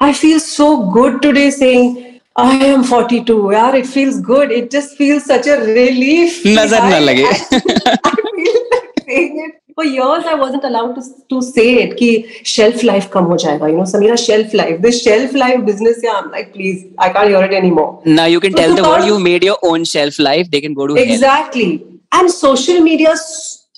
I 0.00 0.12
feel 0.22 0.40
so 0.40 0.70
good 0.98 1.20
today 1.22 1.50
saying, 1.50 2.20
I 2.36 2.54
am 2.64 2.82
42. 2.82 3.50
Yeah, 3.52 3.74
it 3.76 3.86
feels 3.86 4.20
good. 4.20 4.50
It 4.50 4.70
just 4.70 4.96
feels 4.96 5.26
such 5.26 5.46
a 5.46 5.58
relief. 5.66 6.42
नजर 6.46 6.88
न 6.88 6.92
I- 6.92 7.00
लगे. 7.00 7.24
I, 7.24 7.98
I 8.04 8.14
feel 8.14 8.62
like 8.72 9.04
saying 9.10 9.42
it. 9.48 9.58
For 9.77 9.85
years, 9.85 10.23
I 10.25 10.33
wasn't 10.33 10.63
allowed 10.63 10.95
to, 10.95 11.01
to 11.29 11.39
say 11.39 11.65
it. 11.81 11.97
Ki 11.97 12.27
shelf 12.51 12.83
life 12.83 13.11
come 13.15 13.25
ho 13.31 13.35
jayega. 13.41 13.67
You 13.71 13.77
know, 13.77 13.83
Samira, 13.89 14.17
shelf 14.21 14.55
life. 14.59 14.81
This 14.85 15.03
shelf 15.03 15.35
life 15.41 15.63
business, 15.67 15.99
yeah, 16.05 16.15
I'm 16.15 16.31
like, 16.31 16.51
please, 16.51 16.79
I 16.97 17.09
can't 17.17 17.29
hear 17.29 17.43
it 17.43 17.53
anymore. 17.53 18.01
Now 18.03 18.25
you 18.25 18.39
can 18.39 18.53
So 18.53 18.57
tell 18.57 18.75
the 18.75 18.81
world 18.81 19.05
you 19.05 19.19
made 19.19 19.43
your 19.43 19.59
own 19.61 19.85
shelf 19.85 20.17
life. 20.17 20.49
They 20.49 20.61
can 20.61 20.73
go 20.73 20.87
to 20.87 20.95
hell. 20.95 21.03
Exactly. 21.03 21.85
And 22.11 22.31
social 22.31 22.81
media, 22.81 23.13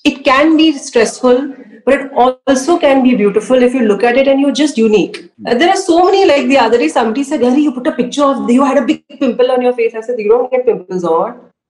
it 0.04 0.24
can 0.24 0.56
be 0.56 0.72
stressful, 0.78 1.54
but 1.84 2.00
it 2.00 2.12
also 2.16 2.78
can 2.78 3.02
be 3.02 3.14
beautiful 3.14 3.62
if 3.62 3.74
you 3.74 3.86
look 3.92 4.02
at 4.02 4.16
it 4.16 4.26
and 4.26 4.40
you're 4.40 4.58
just 4.64 4.78
unique. 4.78 5.30
Uh, 5.46 5.54
there 5.54 5.68
are 5.68 5.76
so 5.76 6.02
many, 6.06 6.24
like 6.24 6.48
the 6.48 6.56
other 6.56 6.78
day, 6.78 6.88
somebody 6.88 7.24
said, 7.24 7.40
Gary, 7.40 7.60
you 7.60 7.72
put 7.72 7.86
a 7.86 7.92
picture 7.92 8.24
of 8.24 8.50
you 8.50 8.64
had 8.64 8.78
a 8.78 8.86
big 8.86 9.06
pimple 9.06 9.50
on 9.50 9.60
your 9.60 9.74
face. 9.74 9.94
I 9.94 10.00
said, 10.00 10.18
You 10.18 10.30
don't 10.30 10.50
get 10.50 10.64
pimples 10.64 11.04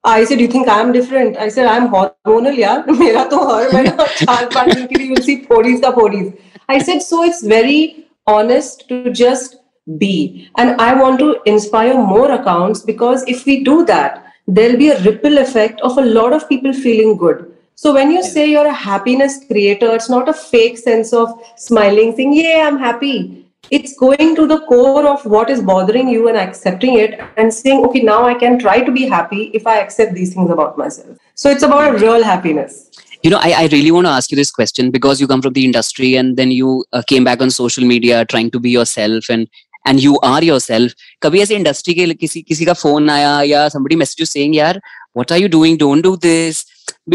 or 0.05 0.11
what? 0.11 0.21
I 0.21 0.25
said, 0.25 0.41
You 0.41 0.49
think 0.49 0.69
I'm 0.69 0.93
different? 0.93 1.37
I 1.37 1.49
said, 1.49 1.67
I'm 1.67 1.89
hormonal, 1.89 2.57
yeah. 2.57 2.85
Mera 2.87 3.29
to 3.29 3.37
har 3.37 3.71
mahina 3.71 4.07
char 4.17 4.47
panch 4.47 4.75
din 4.75 4.89
ke 4.89 4.99
liye 4.99 5.09
you'll 5.09 5.23
see 5.23 5.43
phories 5.43 5.81
ka 5.81 5.93
phories. 5.93 6.33
I 6.69 6.79
said, 6.79 7.03
So 7.03 7.25
it's 7.25 7.43
very 7.43 8.07
honest 8.27 8.89
to 8.89 9.11
just 9.11 9.57
be. 9.99 10.51
And 10.57 10.81
I 10.81 10.95
want 10.95 11.19
to 11.19 11.41
inspire 11.47 11.95
more 11.95 12.31
accounts 12.31 12.83
because 12.83 13.25
if 13.29 13.47
we 13.47 13.65
do 13.65 13.85
that, 13.87 14.25
there'll 14.47 14.77
be 14.77 14.89
a 14.89 15.03
ripple 15.03 15.39
effect 15.39 15.81
of 15.81 15.99
a 15.99 16.03
lot 16.03 16.33
of 16.33 16.49
people 16.49 16.73
feeling 16.73 17.17
good. 17.17 17.57
So 17.75 17.95
when 17.95 18.11
you 18.11 18.23
say 18.23 18.51
you're 18.51 18.67
a 18.67 18.73
happiness 18.73 19.45
creator, 19.47 19.95
it's 19.95 20.11
not 20.11 20.29
a 20.29 20.35
fake 20.35 20.79
sense 20.79 21.13
of 21.13 21.31
smiling, 21.57 22.15
saying, 22.15 22.35
Yeah, 22.35 22.69
I'm 22.69 22.79
happy 22.79 23.40
It's 23.72 23.98
going 23.98 24.36
to 24.36 24.48
the 24.48 24.60
core 24.68 25.08
of 25.08 25.26
what 25.26 25.50
is 25.50 25.62
bothering 25.62 26.08
you 26.08 26.28
and 26.28 26.38
accepting 26.38 27.00
it 27.00 27.20
and 27.38 27.54
saying, 27.54 27.84
Okay, 27.86 28.02
now 28.02 28.26
I 28.26 28.36
can 28.36 28.60
try 28.60 28.82
to 28.82 28.92
be 28.92 29.08
happy 29.08 29.52
if 29.54 29.66
I 29.66 29.80
accept 29.80 30.14
these 30.14 30.34
things 30.34 30.52
about 30.52 30.78
myself. 30.78 31.18
So 31.34 31.50
it's 31.50 31.64
about 31.64 31.96
a 31.96 31.98
real 31.98 32.24
happiness. 32.24 32.86
you 33.26 33.32
know 33.32 33.40
I, 33.42 33.52
I 33.58 33.68
really 33.72 33.92
want 33.92 34.06
to 34.06 34.12
ask 34.12 34.32
you 34.32 34.36
this 34.36 34.52
question 34.52 34.92
because 34.92 35.20
you 35.20 35.28
come 35.28 35.42
from 35.42 35.54
the 35.54 35.66
industry 35.66 36.16
and 36.16 36.38
then 36.38 36.52
you 36.52 36.86
uh, 36.94 37.02
came 37.12 37.24
back 37.24 37.42
on 37.42 37.50
social 37.50 37.84
media 37.84 38.24
trying 38.24 38.52
to 38.52 38.60
be 38.66 38.70
yourself 38.70 39.30
and 39.36 39.48
and 39.92 40.04
you 40.04 40.20
are 40.32 40.44
yourself 40.48 40.94
कभी 41.24 41.42
ऐसे 41.42 41.56
industry 41.56 41.94
के 41.94 42.06
किसी 42.14 42.42
किसी 42.42 42.66
का 42.66 42.74
phone 42.82 43.10
आया 43.10 43.32
या 43.52 43.68
somebody 43.76 43.98
message 44.02 44.22
you 44.24 44.30
saying 44.32 44.56
यार 44.56 44.80
what 45.20 45.32
are 45.32 45.40
you 45.44 45.50
doing 45.56 45.80
don't 45.86 46.08
do 46.10 46.16
this 46.28 46.64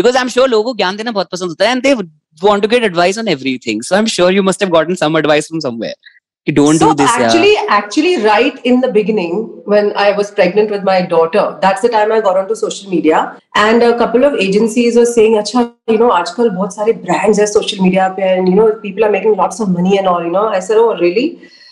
because 0.01 0.19
I'm 0.23 0.33
sure 0.37 0.49
लोगों 0.49 0.73
को 0.73 0.77
ज्ञान 0.77 0.97
देना 0.97 1.13
बहुत 1.19 1.31
पसंद 1.33 1.49
होता 1.49 1.69
है 1.69 1.77
and 1.77 1.87
they 1.89 1.95
want 2.49 2.67
to 2.67 2.73
get 2.75 2.89
advice 2.91 3.23
on 3.23 3.33
everything 3.37 3.87
so 3.91 3.97
I'm 4.01 4.11
sure 4.17 4.31
you 4.39 4.47
must 4.51 4.67
have 4.67 4.75
gotten 4.79 5.01
some 5.05 5.21
advice 5.23 5.53
from 5.53 5.65
somewhere 5.69 5.95
don't 6.54 6.78
so 6.78 6.90
do 6.90 6.96
this 6.96 7.10
actually 7.12 7.54
yeah. 7.54 7.66
actually 7.70 8.18
right 8.24 8.60
in 8.64 8.80
the 8.80 8.92
beginning 8.92 9.38
when 9.66 9.92
i 9.98 10.12
was 10.12 10.30
pregnant 10.30 10.70
with 10.70 10.84
my 10.84 11.02
daughter 11.02 11.58
that's 11.60 11.82
the 11.82 11.90
time 11.90 12.12
i 12.12 12.22
got 12.22 12.38
onto 12.38 12.56
social 12.56 12.90
media. 12.90 13.40
And 13.56 13.82
a 13.82 13.98
couple 13.98 14.26
of 14.26 14.34
agencies 14.36 14.96
were 14.98 15.06
saying 15.06 15.36
acha 15.42 15.74
you 15.88 15.98
know 15.98 16.10
aajkal 16.12 16.50
both 16.56 16.74
sare 16.74 16.94
brands 16.94 17.40
are 17.40 17.48
social 17.48 17.84
media 17.84 18.14
pe 18.16 18.24
and 18.32 18.50
you 18.50 18.56
know 18.56 18.66
people 18.86 19.06
are 19.08 19.12
making 19.12 19.36
lots 19.42 19.62
of 19.66 19.70
money 19.76 19.98
and 19.98 20.08
all 20.08 20.24
you 20.24 20.32
know. 20.32 20.48
I 20.48 20.60
said 20.60 20.78
oh 20.78 20.96
really? 20.98 21.28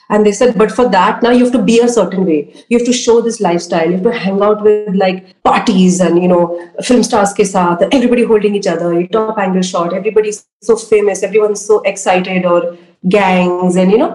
And 0.09 0.25
they 0.25 0.31
said 0.31 0.57
but 0.61 0.71
for 0.77 0.85
that 0.93 1.23
now 1.25 1.31
you 1.31 1.43
have 1.43 1.53
to 1.55 1.61
be 1.61 1.79
a 1.79 1.89
certain 1.89 2.25
way. 2.25 2.39
You 2.69 2.77
have 2.77 2.87
to 2.87 2.93
show 2.93 3.15
this 3.21 3.41
lifestyle. 3.47 3.85
You 3.85 3.97
have 3.97 4.03
to 4.03 4.13
hang 4.25 4.41
out 4.41 4.63
with 4.63 4.95
like 4.95 5.19
parties 5.43 5.99
and 5.99 6.21
you 6.23 6.29
know 6.33 6.43
film 6.89 7.03
stars 7.09 7.33
ke 7.41 7.47
saath 7.51 7.83
everybody 7.99 8.29
holding 8.31 8.55
each 8.61 8.71
other 8.75 8.93
top 9.17 9.43
angle 9.47 9.67
shot 9.73 9.97
everybody's 9.99 10.39
so 10.71 10.77
famous 10.93 11.27
everyone's 11.29 11.65
so 11.73 11.81
excited 11.93 12.49
or 12.53 12.61
gangs 13.17 13.75
and 13.75 13.91
you 13.97 14.01
know 14.05 14.13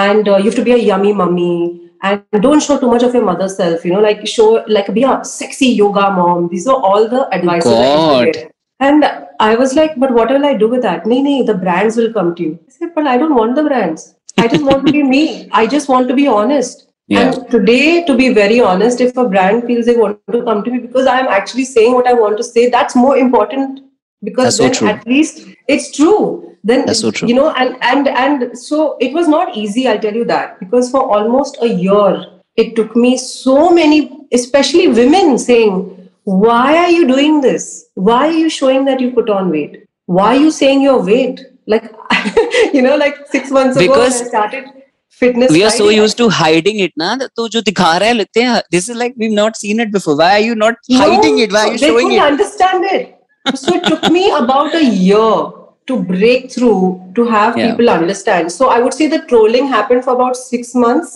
and 0.00 0.28
uh, 0.28 0.36
you 0.36 0.44
have 0.50 0.54
to 0.60 0.64
be 0.64 0.72
a 0.72 0.82
yummy 0.90 1.12
mummy 1.12 1.90
and 2.02 2.22
don't 2.40 2.62
show 2.62 2.78
too 2.78 2.88
much 2.88 3.02
of 3.02 3.14
your 3.14 3.24
mother 3.24 3.48
self, 3.48 3.84
you 3.84 3.92
know, 3.92 4.00
like 4.00 4.26
show, 4.26 4.64
like 4.66 4.92
be 4.94 5.02
a 5.04 5.24
sexy 5.24 5.66
yoga 5.68 6.10
mom. 6.10 6.48
These 6.48 6.66
are 6.66 6.76
all 6.76 7.08
the 7.08 7.28
advices 7.32 7.72
I 7.72 7.74
God. 7.74 8.26
used 8.26 8.34
to 8.34 8.40
get. 8.40 8.52
And 8.80 9.04
I 9.38 9.54
was 9.54 9.74
like, 9.74 9.98
but 9.98 10.12
what 10.12 10.30
will 10.30 10.44
I 10.44 10.54
do 10.54 10.68
with 10.68 10.82
that? 10.82 11.06
Nee, 11.06 11.22
nee, 11.22 11.42
the 11.42 11.54
brands 11.54 11.96
will 11.96 12.12
come 12.12 12.34
to 12.34 12.42
you. 12.42 12.58
I 12.66 12.72
said, 12.72 12.94
but 12.94 13.06
I 13.06 13.16
don't 13.16 13.36
want 13.36 13.54
the 13.54 13.62
brands. 13.62 14.16
I 14.38 14.48
just 14.48 14.64
want 14.64 14.86
to 14.86 14.92
be 14.92 15.02
me. 15.02 15.48
I 15.52 15.66
just 15.66 15.88
want 15.88 16.08
to 16.08 16.14
be 16.14 16.26
honest. 16.26 16.88
Yeah. 17.06 17.20
And 17.20 17.50
today, 17.50 18.04
to 18.06 18.16
be 18.16 18.32
very 18.32 18.60
honest, 18.60 19.00
if 19.00 19.16
a 19.16 19.28
brand 19.28 19.64
feels 19.64 19.86
they 19.86 19.96
want 19.96 20.18
to 20.32 20.42
come 20.42 20.64
to 20.64 20.70
me 20.70 20.78
because 20.78 21.06
I'm 21.06 21.28
actually 21.28 21.64
saying 21.64 21.94
what 21.94 22.06
I 22.08 22.14
want 22.14 22.36
to 22.38 22.44
say, 22.44 22.68
that's 22.70 22.96
more 22.96 23.16
important 23.16 23.80
because 24.24 24.44
That's 24.44 24.56
so 24.56 24.62
then 24.64 24.72
true. 24.72 24.88
at 24.88 25.06
least 25.06 25.46
it's 25.68 25.94
true 25.94 26.51
then 26.64 26.84
That's 26.86 27.00
so 27.00 27.10
true. 27.10 27.28
you 27.28 27.34
know 27.34 27.50
and 27.52 27.76
and 27.82 28.08
and 28.08 28.58
so 28.58 28.96
it 29.00 29.12
was 29.12 29.28
not 29.28 29.56
easy 29.56 29.88
i'll 29.88 29.98
tell 29.98 30.14
you 30.14 30.24
that 30.26 30.60
because 30.60 30.90
for 30.90 31.02
almost 31.16 31.58
a 31.60 31.68
year 31.68 32.26
it 32.56 32.76
took 32.76 32.94
me 32.94 33.16
so 33.16 33.70
many 33.70 34.26
especially 34.32 34.86
women 34.88 35.38
saying 35.38 36.02
why 36.24 36.76
are 36.76 36.90
you 36.90 37.06
doing 37.06 37.40
this? 37.40 37.86
Why 37.94 38.28
are 38.28 38.32
you 38.32 38.48
showing 38.48 38.84
that 38.84 39.00
you 39.00 39.10
put 39.10 39.28
on 39.28 39.50
weight? 39.50 39.86
Why 40.06 40.36
are 40.36 40.40
you 40.40 40.50
saying 40.50 40.82
your 40.82 41.02
weight? 41.02 41.40
Like 41.66 41.92
you 42.72 42.82
know 42.82 42.96
like 42.96 43.16
6 43.28 43.50
months 43.50 43.76
ago 43.76 43.86
because 43.86 44.20
i 44.20 44.24
started 44.24 44.64
fitness 45.08 45.52
we 45.52 45.62
are 45.62 45.70
so 45.70 45.90
used 45.90 46.16
to 46.16 46.28
hiding 46.28 46.80
it 46.80 46.92
na? 46.96 47.16
To 47.16 47.48
jo 47.48 47.60
dikha 47.60 48.00
raha 48.02 48.26
hai 48.34 48.42
hain 48.42 48.62
this 48.70 48.88
is 48.88 48.96
like 48.96 49.14
we've 49.16 49.32
not 49.32 49.56
seen 49.56 49.80
it 49.80 49.92
before. 49.92 50.16
Why 50.16 50.30
are 50.38 50.44
you 50.50 50.54
not 50.54 50.76
hiding 50.90 51.36
no, 51.36 51.42
it? 51.42 51.52
Why 51.52 51.66
are 51.66 51.72
you 51.72 51.78
showing 51.78 52.12
it? 52.12 52.14
they 52.14 52.18
couldn't 52.18 52.32
understand 52.32 52.84
it. 52.84 53.18
So 53.54 53.74
it 53.74 53.84
took 53.84 54.10
me 54.10 54.30
about 54.30 54.74
a 54.74 54.84
year 54.84 55.61
to 55.91 55.97
break 56.11 56.51
through 56.51 56.79
to 57.15 57.25
have 57.33 57.57
Yeah. 57.57 57.67
people 57.71 57.89
understand. 57.89 58.51
So 58.51 58.69
I 58.77 58.79
would 58.85 58.93
say 58.93 59.07
the 59.07 59.19
trolling 59.33 59.67
happened 59.73 60.03
for 60.07 60.13
about 60.19 60.35
six 60.37 60.73
months. 60.85 61.13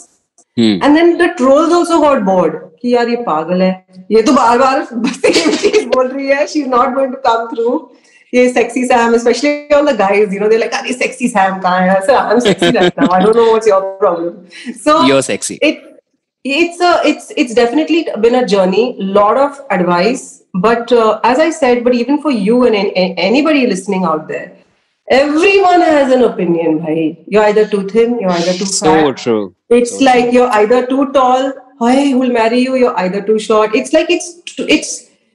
Hmm. 0.60 0.77
And 0.82 0.96
then 1.00 1.18
the 1.24 1.30
trolls 1.41 1.74
also 1.80 2.00
got 2.01 2.24
bored. 2.30 2.60
कि 2.82 2.94
यार 2.94 3.10
ये 3.10 3.15
पागल 3.25 3.62
है 3.62 3.72
ये 4.12 4.22
तो 4.27 4.32
बार 4.34 4.58
बार 4.60 4.80
same 4.91 5.58
चीज 5.62 5.84
बोल 5.96 6.08
रही 6.08 6.27
है 6.27 6.46
she's 6.53 6.70
not 6.70 6.96
going 6.96 7.12
to 7.15 7.20
come 7.25 7.44
through 7.51 7.74
ये 8.36 8.46
sexy 8.53 8.84
Sam 8.91 9.13
especially 9.18 9.51
all 9.77 9.86
the 9.89 9.94
guys 10.00 10.34
you 10.36 10.39
know 10.44 10.50
they're 10.53 10.62
like 10.63 10.74
अरे 10.80 10.94
sexy 11.01 11.30
Sam 11.34 11.60
कहाँ 11.65 11.82
है 11.82 11.98
I 11.98 12.00
said 12.08 12.18
I'm 12.22 12.39
sexy 12.48 12.72
right 12.77 12.98
now 13.01 13.10
I 13.18 13.20
don't 13.25 13.39
know 13.41 13.46
what's 13.51 13.70
your 13.72 13.80
problem 14.00 14.39
so 14.88 14.96
you're 15.10 15.22
sexy 15.27 15.58
it 15.70 15.84
it's 16.46 16.82
a 16.89 16.91
it's 17.12 17.32
it's 17.44 17.53
definitely 17.62 18.01
been 18.25 18.39
a 18.41 18.46
journey 18.56 18.86
lot 19.20 19.38
of 19.46 19.60
advice 19.77 20.24
but 20.63 20.91
uh, 21.01 21.20
as 21.32 21.41
i 21.41 21.50
said 21.58 21.84
but 21.88 21.94
even 21.98 22.18
for 22.24 22.32
you 22.46 22.56
and 22.70 22.75
an- 22.80 22.89
an- 23.01 23.13
anybody 23.25 23.62
listening 23.74 24.08
out 24.13 24.24
there 24.32 24.48
everyone 25.09 25.81
has 25.81 26.13
an 26.13 26.23
opinion 26.25 26.79
bhai 26.79 27.25
you're 27.29 27.45
either 27.45 27.67
too 27.67 27.83
thin 27.89 28.19
you're 28.19 28.31
either 28.31 28.55
too 28.55 28.67
so 28.67 28.93
fat 28.93 29.17
true 29.17 29.55
it's 29.71 29.99
so 29.99 30.05
like 30.05 30.33
you're 30.33 30.51
either 30.61 30.85
too 30.87 31.07
tall 31.13 31.53
hey 31.81 32.11
who'll 32.11 32.33
marry 32.33 32.59
you 32.59 32.75
you're 32.77 32.99
either 32.99 33.21
too 33.23 33.39
short 33.39 33.75
it's 33.75 33.93
like 33.93 34.11
it's 34.11 34.33
it's 34.77 34.91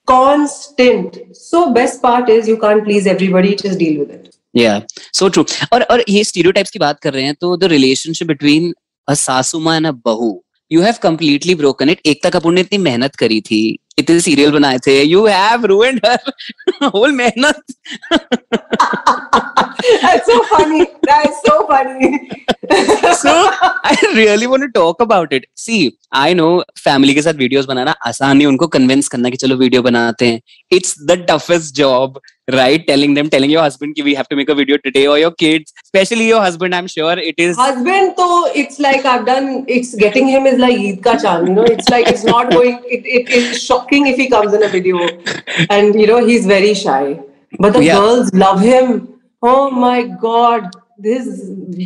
constant 0.06 1.18
so 1.32 1.72
best 1.74 2.02
part 2.02 2.28
is 2.28 2.48
you 2.48 2.58
can't 2.58 2.84
please 2.84 3.08
everybody 3.08 3.56
just 3.56 3.80
deal 3.80 4.00
with 4.02 4.12
it 4.12 4.36
yeah 4.54 4.82
so 5.14 5.30
true 5.30 5.46
और 5.74 5.84
और 5.84 6.04
ये 6.10 6.24
stereotypes 6.24 6.72
की 6.72 6.80
बात 6.80 7.00
कर 7.00 7.14
रहे 7.14 7.24
हैं 7.24 7.36
तो 7.42 7.56
the 7.58 7.70
relationship 7.70 8.28
between 8.28 8.72
a 9.08 9.16
सासू 9.16 9.60
माँ 9.60 9.78
and 9.78 9.88
a 9.88 9.94
बहू 10.08 10.32
you 10.72 10.82
have 10.88 11.00
completely 11.08 11.56
broken 11.64 11.90
it 11.90 12.02
एकता 12.06 12.30
कपूर 12.30 12.54
ने 12.54 12.62
इतनी 12.62 12.78
मेहनत 12.78 13.16
करी 13.16 13.40
थी 13.42 13.62
इतने 13.98 14.20
सीरियल 14.20 14.52
बनाए 14.52 14.78
थे। 14.88 15.02
You 15.02 15.26
have 15.26 15.66
ruined 15.66 16.00
her 16.06 16.90
whole 16.96 17.12
मेहनत 17.12 17.64
that's 19.84 20.26
so 20.26 20.38
funny 20.46 20.82
that's 20.82 21.38
so 21.48 21.60
funny 21.72 22.18
so 23.16 23.36
I 23.88 24.14
really 24.16 24.46
want 24.46 24.64
to 24.64 24.68
talk 24.80 25.02
about 25.02 25.34
it 25.34 25.46
see 25.58 25.78
I 26.16 26.34
know 26.34 26.48
family 26.80 27.14
के 27.14 27.22
साथ 27.22 27.34
वीडियोस 27.34 27.66
बनाना 27.66 27.96
आसान 28.08 28.38
नहीं 28.38 28.48
उनको 28.48 28.68
कन्विंस 28.76 29.08
करना 29.08 29.30
कि 29.30 29.38
चलो 29.38 29.56
वीडियो 29.56 29.82
बनाते 29.82 30.28
हैं। 30.28 30.42
It's 30.72 30.96
the 31.02 31.26
toughest 31.30 31.76
job 31.76 32.20
right? 32.52 32.86
Telling 32.88 33.14
them, 33.14 33.30
telling 33.30 33.50
your 33.50 33.62
husband 33.62 33.96
we 34.04 34.14
have 34.16 34.28
to 34.30 34.36
make 34.36 34.50
a 34.50 34.56
video 34.56 34.78
today 34.78 35.08
or 35.08 35.18
your 35.18 35.32
kids, 35.32 35.74
especially 35.84 36.28
your 36.28 36.42
husband. 36.42 36.74
I'm 36.76 36.88
sure 36.88 37.18
it 37.18 37.36
is. 37.38 37.58
husband 37.58 38.14
so 38.18 38.28
it's 38.62 38.80
like 38.86 39.06
i've 39.06 39.26
done 39.26 39.66
it's 39.68 39.94
getting 39.96 40.28
him 40.28 40.46
is 40.52 40.58
like 40.64 40.78
Eid 40.86 41.04
ka 41.08 41.14
chand 41.24 41.48
you 41.50 41.54
know 41.58 41.64
it's 41.76 41.90
like 41.94 42.08
it's 42.08 42.24
not 42.24 42.50
going 42.52 42.80
it, 42.98 43.06
it 43.18 43.30
is 43.40 43.62
shocking 43.64 44.08
if 44.08 44.18
he 44.18 44.28
comes 44.30 44.54
in 44.54 44.64
a 44.64 44.70
video 44.76 44.98
and 45.70 46.00
you 46.02 46.08
know 46.08 46.26
he's 46.26 46.46
very 46.46 46.74
shy 46.74 47.20
but 47.60 47.74
the 47.74 47.84
Yeah. 47.84 47.98
girls 48.00 48.34
love 48.34 48.62
him 48.62 48.94
oh 49.42 49.70
my 49.70 49.98
god 50.26 50.72
this 51.01 51.27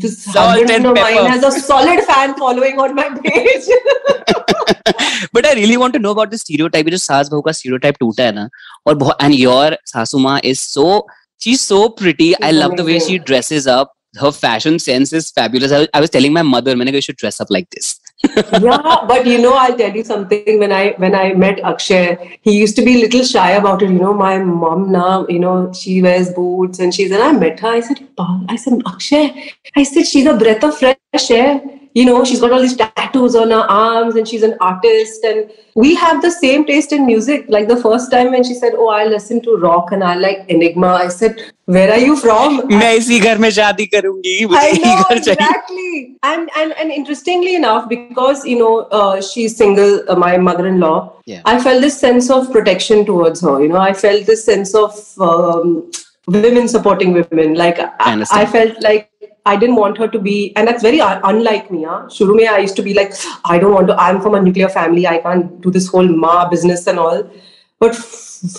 this 0.04 0.16
Salt 0.24 0.60
husband 0.60 0.70
and 0.70 0.86
of 0.86 0.94
mine 0.94 1.16
pepper. 1.16 1.28
has 1.28 1.44
a 1.44 1.50
solid 1.60 2.02
fan 2.10 2.34
following 2.42 2.78
on 2.78 2.94
my 2.94 3.08
page 3.24 3.68
But 5.32 5.46
I 5.46 5.52
really 5.54 5.76
want 5.76 5.92
to 5.94 5.98
know 5.98 6.10
about 6.16 6.30
the 6.30 6.38
stereotype. 6.38 6.86
जो 6.90 6.96
सास 6.98 7.28
बहू 7.32 7.40
का 7.48 7.52
stereotype 7.60 7.98
टूटा 8.00 8.24
है 8.24 8.32
ना 8.34 8.48
और 8.86 8.94
बहुत 9.02 9.22
and 9.26 9.34
your 9.34 9.76
सासू 9.94 10.18
माँ 10.26 10.38
is 10.52 10.60
so 10.60 10.86
she's 11.44 11.60
so 11.72 11.80
pretty. 12.02 12.28
I 12.36 12.50
She's 12.50 12.60
love 12.60 12.76
the 12.76 12.84
way 12.90 12.98
she 12.98 13.16
amazing. 13.16 13.24
dresses 13.32 13.66
up. 13.66 13.92
Her 14.20 14.30
fashion 14.32 14.78
sense 14.84 15.12
is 15.12 15.30
fabulous. 15.30 15.72
I 15.72 15.78
was, 15.80 15.88
I 15.94 16.00
was 16.04 16.10
telling 16.10 16.32
my 16.38 16.42
mother, 16.42 16.74
मैंने 16.76 16.92
कहा 16.92 17.02
you 17.02 17.06
should 17.08 17.16
dress 17.24 17.40
up 17.44 17.50
like 17.56 17.68
this. 17.76 17.90
yeah 18.23 19.05
but 19.07 19.25
you 19.25 19.39
know 19.39 19.53
i'll 19.53 19.77
tell 19.77 19.93
you 19.95 20.03
something. 20.03 20.59
When 20.59 20.71
i 20.71 20.93
when 20.97 21.13
i 21.15 21.33
met 21.33 21.59
akshay 21.59 22.39
he 22.41 22.57
used 22.57 22.75
to 22.77 22.81
be 22.81 22.95
a 22.95 23.01
little 23.01 23.23
shy 23.23 23.51
about 23.51 23.81
it. 23.81 23.89
You 23.89 23.99
know 23.99 24.13
my 24.13 24.37
mom 24.39 24.91
now 24.91 25.27
you 25.27 25.39
know 25.39 25.71
she 25.73 26.01
wears 26.01 26.31
boots 26.33 26.79
and 26.79 26.93
she's 26.93 27.11
and 27.11 27.21
i 27.21 27.31
met 27.33 27.59
her. 27.59 27.67
I 27.67 27.79
said 27.81 28.07
i 28.49 28.55
said 28.55 28.81
akshay 28.85 29.53
i 29.75 29.83
said 29.83 30.07
she's 30.07 30.25
a 30.25 30.37
breath 30.37 30.63
of 30.63 30.77
fresh 30.77 31.31
air 31.31 31.61
you 31.95 32.03
know, 32.03 32.25
she's 32.25 32.41
got 32.41 32.51
all 32.51 32.61
these 32.61 32.75
tattoos 32.75 33.35
on 33.35 33.51
her 33.51 33.65
arms 33.71 34.15
and 34.15 34.27
she's 34.27 34.43
an 34.43 34.57
artist. 34.59 35.23
And 35.23 35.49
we 35.75 35.95
have 35.95 36.21
the 36.21 36.29
same 36.29 36.65
taste 36.65 36.91
in 36.91 37.05
music. 37.05 37.45
Like 37.47 37.69
the 37.69 37.77
first 37.77 38.11
time 38.11 38.31
when 38.31 38.43
she 38.43 38.53
said, 38.53 38.73
Oh, 38.75 38.89
I 38.89 39.05
listen 39.05 39.41
to 39.43 39.55
rock 39.55 39.93
and 39.93 40.03
I 40.03 40.15
like 40.15 40.43
Enigma, 40.49 40.87
I 40.87 41.07
said, 41.07 41.53
Where 41.63 41.89
are 41.89 41.97
you 41.97 42.17
from? 42.17 42.69
I 44.59 44.71
know, 44.73 45.15
exactly. 45.15 46.17
And, 46.21 46.49
and, 46.57 46.73
and 46.73 46.91
interestingly 46.91 47.55
enough, 47.55 47.87
because, 47.87 48.45
you 48.45 48.59
know, 48.59 48.79
uh, 48.91 49.21
she's 49.21 49.55
single, 49.55 50.03
uh, 50.09 50.17
my 50.17 50.35
mother 50.35 50.67
in 50.67 50.81
law, 50.81 51.13
yeah. 51.25 51.41
I 51.45 51.63
felt 51.63 51.81
this 51.81 51.97
sense 51.97 52.29
of 52.29 52.51
protection 52.51 53.05
towards 53.05 53.39
her. 53.39 53.61
You 53.61 53.69
know, 53.69 53.77
I 53.77 53.93
felt 53.93 54.25
this 54.25 54.43
sense 54.43 54.75
of. 54.75 54.93
Um, 55.19 55.89
women 56.27 56.67
supporting 56.67 57.13
women 57.13 57.53
like 57.53 57.77
I, 57.77 57.91
I, 57.99 58.25
I 58.31 58.45
felt 58.47 58.81
like 58.81 59.11
I 59.45 59.55
didn't 59.55 59.75
want 59.75 59.97
her 59.99 60.07
to 60.07 60.19
be, 60.19 60.55
and 60.55 60.67
that's 60.67 60.81
very 60.81 60.99
un- 61.01 61.21
unlike 61.23 61.69
me. 61.71 61.83
Huh? 61.83 62.03
Shuru 62.07 62.35
mein 62.35 62.47
I 62.47 62.59
used 62.59 62.75
to 62.77 62.81
be 62.83 62.93
like, 62.93 63.13
I 63.45 63.59
don't 63.59 63.73
want 63.73 63.87
to. 63.87 63.95
I'm 63.95 64.21
from 64.21 64.35
a 64.35 64.41
nuclear 64.41 64.69
family. 64.69 65.05
I 65.07 65.19
can't 65.19 65.61
do 65.61 65.71
this 65.71 65.87
whole 65.87 66.07
ma 66.07 66.49
business 66.49 66.87
and 66.87 66.97
all. 66.97 67.29
But 67.79 67.99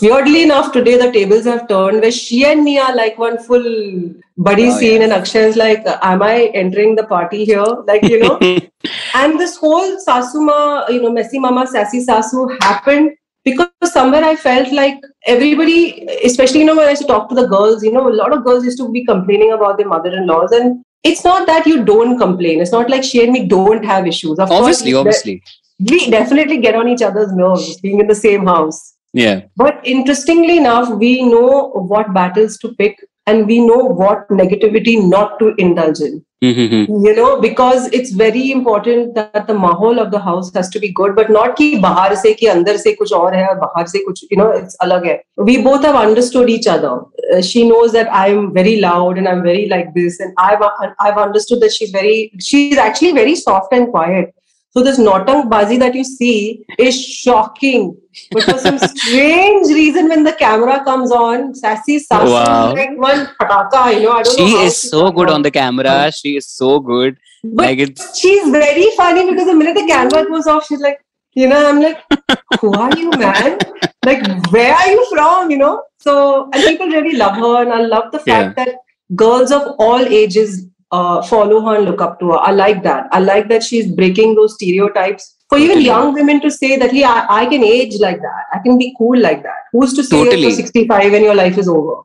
weirdly 0.01 0.43
enough, 0.45 0.73
today 0.73 0.97
the 0.97 1.11
tables 1.11 1.45
have 1.45 1.67
turned 1.69 2.01
where 2.03 2.13
she 2.13 2.45
and 2.45 2.63
me 2.63 2.79
are 2.79 2.95
like 2.95 3.19
one 3.19 3.39
full 3.39 4.15
buddy 4.37 4.69
Oh, 4.69 4.79
scene, 4.79 5.03
and 5.03 5.13
Akshay 5.13 5.45
is 5.51 5.57
like, 5.57 5.83
Am 6.03 6.23
I 6.23 6.51
entering 6.63 6.95
the 6.95 7.05
party 7.05 7.45
here? 7.45 7.65
Like, 7.93 8.03
you 8.05 8.21
know, 8.21 8.39
and 9.15 9.41
this 9.41 9.57
whole 9.57 9.97
Sasuma, 10.07 10.89
you 10.91 11.03
know, 11.03 11.11
messy 11.11 11.39
mama, 11.39 11.67
sassy 11.67 12.05
sasu 12.05 12.57
happened 12.63 13.13
because 13.47 13.93
somewhere 13.97 14.25
I 14.25 14.37
felt 14.37 14.73
like 14.73 15.01
everybody, 15.27 16.07
especially, 16.25 16.61
you 16.61 16.67
know, 16.67 16.77
when 16.77 16.87
I 16.87 16.91
used 16.91 17.03
to 17.03 17.09
talk 17.09 17.29
to 17.29 17.35
the 17.35 17.47
girls, 17.47 17.83
you 17.83 17.93
know, 17.93 18.09
a 18.09 18.19
lot 18.23 18.33
of 18.37 18.45
girls 18.45 18.65
used 18.65 18.79
to 18.79 18.91
be 18.91 19.05
complaining 19.05 19.53
about 19.53 19.79
their 19.79 19.89
mother 19.89 20.13
in 20.13 20.27
laws. 20.27 20.51
And 20.53 20.83
it's 21.05 21.25
not 21.25 21.47
that 21.47 21.67
you 21.67 21.85
don't 21.85 22.19
complain, 22.19 22.61
it's 22.61 22.73
not 22.73 22.91
like 22.91 23.05
she 23.05 23.23
and 23.23 23.33
me 23.33 23.47
don't 23.47 23.85
have 23.85 24.07
issues. 24.07 24.41
Of 24.41 24.51
obviously 24.51 24.93
course, 24.93 25.07
obviously 25.07 25.43
we 25.79 26.11
definitely 26.11 26.59
get 26.59 26.75
on 26.75 26.89
each 26.89 27.03
other's 27.03 27.33
nerves 27.33 27.81
being 27.81 28.01
in 28.01 28.07
the 28.07 28.15
same 28.15 28.47
house. 28.47 28.95
yeah 29.13 29.43
But 29.57 29.81
interestingly 29.85 30.57
enough, 30.59 30.89
we 31.03 31.23
know 31.23 31.71
what 31.93 32.13
battles 32.15 32.59
to 32.59 32.75
pick 32.75 32.99
and 33.27 33.47
we 33.47 33.59
know 33.67 33.79
what 33.79 34.29
negativity 34.29 34.97
not 35.09 35.39
to 35.41 35.55
indulge 35.59 36.01
in. 36.01 36.25
Mm-hmm. 36.45 37.05
You 37.05 37.17
know, 37.17 37.41
because 37.41 37.87
it's 37.93 38.11
very 38.13 38.51
important 38.51 39.15
that 39.15 39.47
the 39.47 39.55
mahol 39.55 39.99
of 39.99 40.11
the 40.11 40.21
house 40.21 40.53
has 40.55 40.69
to 40.69 40.79
be 40.79 40.93
good, 40.93 41.17
but 41.17 41.31
not 41.31 41.57
ki 41.57 41.81
bahar 41.81 42.15
se 42.15 42.35
ki 42.35 42.47
andar 42.47 42.77
se 42.79 42.95
kuch 42.97 43.11
aur 43.11 43.33
hai 43.33 43.55
bahar 43.55 43.87
se 43.87 44.05
kuch, 44.07 44.23
you 44.31 44.37
know, 44.37 44.51
it's 44.51 44.77
alag 44.83 45.07
hai. 45.07 45.23
We 45.37 45.63
both 45.63 45.83
have 45.83 45.97
understood 45.97 46.51
each 46.51 46.67
other. 46.67 47.01
Uh, 47.33 47.41
she 47.41 47.67
knows 47.67 47.93
that 47.93 48.13
I'm 48.13 48.53
very 48.53 48.79
loud 48.81 49.17
and 49.17 49.27
I'm 49.27 49.43
very 49.43 49.67
like 49.69 49.95
this, 49.95 50.21
and 50.21 50.35
I've 50.37 50.63
I've 51.01 51.17
understood 51.17 51.61
that 51.63 51.73
she's 51.73 51.91
very 51.91 52.33
she's 52.39 52.77
actually 52.77 53.13
very 53.13 53.35
soft 53.35 53.73
and 53.73 53.89
quiet. 53.89 54.35
So 54.77 54.83
this 54.83 54.99
Nautang 54.99 55.49
Bazi 55.49 55.79
that 55.79 55.95
you 55.95 56.05
see 56.05 56.63
is 56.79 57.03
shocking. 57.03 57.97
But 58.31 58.43
for 58.43 58.59
some 58.59 58.79
strange 58.95 59.69
reason, 59.69 60.11
when 60.11 60.23
the 60.23 60.35
camera 60.35 60.85
comes 60.85 61.11
on, 61.11 61.55
Sassy 61.55 61.99
Sasu 61.99 62.31
Wow. 62.31 62.75
like 62.75 62.91
one 62.99 63.27
pataka, 63.41 63.95
you 63.95 64.03
know. 64.03 64.13
I 64.13 64.23
don't 64.23 64.39
know. 64.39 64.47
she 64.47 64.51
how 64.51 64.65
is 64.65 64.77
so 64.77 65.11
good 65.11 65.31
on 65.31 65.41
the 65.41 65.51
camera 65.51 66.13
she 66.13 66.37
is 66.37 66.47
so 66.47 66.79
good 66.79 67.17
But 67.43 67.65
like 67.69 67.79
it's 67.79 68.19
she's 68.19 68.51
very 68.51 68.91
funny 68.99 69.27
because 69.31 69.47
the 69.47 69.55
minute 69.55 69.77
the 69.77 69.87
camera 69.87 70.27
goes 70.27 70.47
off, 70.47 70.67
she's 70.67 70.81
like, 70.81 71.01
you 71.33 71.49
know, 71.49 71.67
I'm 71.71 71.81
like, 71.81 72.03
who 72.61 72.75
are 72.75 72.95
you, 72.95 73.11
man? 73.13 73.59
Like, 74.05 74.53
where 74.53 74.75
are 74.75 74.89
you 74.91 75.07
from? 75.11 75.51
You 75.51 75.57
know? 75.59 75.85
So, 76.01 76.51
and 76.53 76.63
people 76.63 76.89
really 76.89 77.17
love 77.17 77.37
her, 77.37 77.63
and 77.63 77.73
I 77.73 77.81
love 77.81 78.13
the 78.13 78.19
fact 78.19 78.57
that 78.57 78.77
girls 79.15 79.51
of 79.53 79.75
all 79.79 80.01
ages 80.01 80.67
uh, 80.93 81.23
follow 81.23 81.61
her 81.61 81.77
and 81.77 81.85
look 81.85 82.01
up 82.01 82.19
to 82.21 82.31
her. 82.31 82.39
I 82.39 82.53
like 82.53 82.83
that. 82.83 83.09
I 83.13 83.21
like 83.21 83.49
that 83.49 83.63
she's 83.63 83.91
breaking 83.91 84.35
those 84.35 84.55
stereotypes. 84.55 85.35
For 85.49 85.59
even 85.59 85.77
Totally. 85.77 85.87
young 85.87 86.13
women 86.13 86.41
to 86.41 86.51
say 86.51 86.77
that, 86.77 86.93
yeah, 86.93 87.27
I, 87.29 87.43
I 87.43 87.47
can 87.47 87.63
age 87.63 88.01
like 88.01 88.21
that. 88.21 88.45
I 88.53 88.59
can 88.59 88.77
be 88.79 88.95
cool 88.99 89.19
like 89.19 89.45
that. 89.45 89.69
Who's 89.73 89.95
to 89.95 90.03
say 90.03 90.25
Totally. 90.25 90.43
you're 90.43 90.51
65 90.51 91.13
and 91.13 91.25
your 91.25 91.35
life 91.37 91.57
is 91.57 91.69
over? 91.69 92.03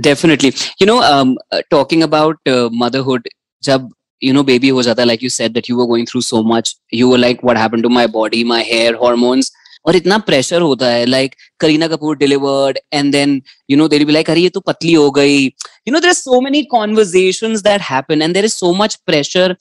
definitely 0.00 0.52
you 0.80 0.86
know 0.86 1.02
um 1.02 1.38
uh, 1.50 1.60
talking 1.70 2.02
about 2.02 2.36
uh, 2.46 2.68
motherhood 2.72 3.28
jab 3.62 3.90
you 4.20 4.32
know 4.32 4.42
baby 4.42 4.70
ho 4.70 4.84
jata 4.86 5.06
like 5.06 5.20
you 5.20 5.28
said 5.28 5.52
that 5.54 5.68
you 5.68 5.76
were 5.76 5.86
going 5.86 6.06
through 6.06 6.22
so 6.22 6.42
much 6.42 6.74
you 6.90 7.08
were 7.08 7.18
like 7.18 7.42
what 7.42 7.56
happened 7.56 7.82
to 7.82 7.90
my 7.90 8.06
body 8.06 8.42
my 8.42 8.62
hair 8.62 8.96
hormones 8.96 9.50
और 9.86 9.96
इतना 9.96 10.18
pressure 10.26 10.60
होता 10.60 10.88
है 10.90 11.04
like 11.06 11.34
Kareena 11.60 11.88
Kapoor 11.88 12.16
delivered 12.16 12.78
and 12.92 13.12
then 13.12 13.40
you 13.70 13.76
know 13.76 13.88
there 13.88 14.04
be 14.04 14.12
like 14.12 14.30
अरे, 14.30 14.40
ये 14.40 14.48
तो 14.48 14.60
पतली 14.60 14.92
हो 14.92 15.10
गई. 15.10 15.44
You 15.44 15.92
know 15.92 16.00
there 16.00 16.12
so 16.12 16.40
many 16.40 16.62
conversation 16.76 17.54
that 17.56 17.80
happen 17.90 18.22
and 18.22 18.34
there 18.34 18.44
is 18.44 18.54
so 18.54 18.72
much 18.74 18.94
pressure 19.06 19.56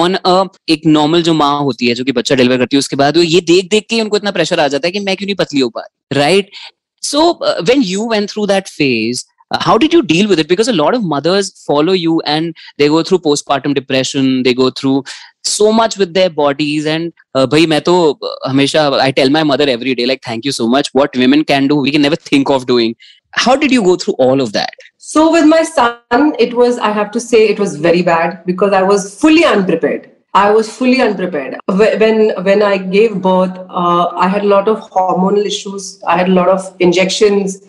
on 0.00 0.14
a 0.14 0.44
एक 0.68 0.86
नॉर्मल 0.86 1.22
जो 1.22 1.34
माँ 1.34 1.58
होती 1.60 1.86
है, 1.88 1.94
जो 1.94 2.04
कि 2.04 2.12
बच्चा 2.12 2.34
डिलीवर 2.34 2.58
करती 2.58 2.76
है, 2.76 2.78
उसके 2.78 2.96
बाद 2.96 3.16
ये 3.16 3.40
देख 3.52 3.70
देख 3.70 3.86
के 3.90 4.00
उनको 4.00 4.16
इतना 4.16 4.30
प्रेशर 4.30 4.60
आ 4.60 4.68
जाता 4.68 4.86
है 4.88 4.92
कि 4.92 5.00
मैं 5.00 5.16
क्यों 5.16 5.26
नहीं 5.26 5.36
पतली 5.44 5.60
हो 5.60 5.68
पा 5.68 5.86
right 6.12 6.50
so 7.02 7.30
when 7.68 7.82
you 7.82 8.08
went 8.10 8.26
through 8.26 8.46
that 8.46 8.68
phase 8.68 9.24
how 9.62 9.74
did 9.80 9.92
you 9.94 9.98
deal 10.02 10.28
with 10.28 10.40
it? 10.42 10.48
Because 10.50 10.68
a 10.70 10.72
lot 10.76 10.94
of 10.96 11.02
mothers 11.08 11.48
follow 11.66 11.92
you 11.96 12.14
and 12.30 12.62
they 12.80 12.86
go 12.94 13.02
through 13.08 13.18
postpartum 13.26 13.74
depression, 13.78 14.30
they 14.46 14.54
go 14.60 14.68
through 14.80 14.94
so 15.46 15.72
much 15.72 15.96
with 15.98 16.14
their 16.14 16.30
bodies 16.30 16.86
and 16.86 17.12
uh, 17.34 17.46
bhai 17.46 17.66
main 17.72 17.82
to 17.88 17.96
hamesha 18.46 18.84
i 19.08 19.10
tell 19.18 19.30
my 19.36 19.42
mother 19.50 19.68
every 19.74 19.94
day 20.00 20.06
like 20.06 20.22
thank 20.30 20.44
you 20.44 20.52
so 20.52 20.68
much 20.76 20.88
what 21.00 21.20
women 21.24 21.44
can 21.52 21.68
do 21.68 21.76
we 21.76 21.92
can 21.96 22.02
never 22.02 22.16
think 22.30 22.50
of 22.56 22.66
doing 22.72 22.96
how 23.44 23.54
did 23.56 23.76
you 23.76 23.82
go 23.82 23.96
through 23.96 24.14
all 24.26 24.40
of 24.40 24.52
that 24.56 24.88
so 25.10 25.30
with 25.36 25.46
my 25.52 25.62
son 25.62 26.32
it 26.48 26.54
was 26.62 26.78
i 26.78 26.90
have 26.98 27.10
to 27.18 27.20
say 27.28 27.46
it 27.54 27.62
was 27.66 27.76
very 27.86 28.02
bad 28.10 28.42
because 28.50 28.72
i 28.72 28.82
was 28.82 29.08
fully 29.20 29.44
unprepared 29.44 30.10
I 30.36 30.50
was 30.50 30.68
fully 30.76 31.00
unprepared. 31.00 31.58
When 31.66 32.30
when 32.46 32.62
I 32.68 32.76
gave 32.76 33.22
birth, 33.22 33.56
uh, 33.82 34.06
I 34.24 34.26
had 34.26 34.42
a 34.42 34.48
lot 34.52 34.66
of 34.66 34.80
hormonal 34.94 35.46
issues. 35.50 36.02
I 36.14 36.16
had 36.18 36.28
a 36.28 36.32
lot 36.32 36.48
of 36.48 36.64
injections. 36.80 37.60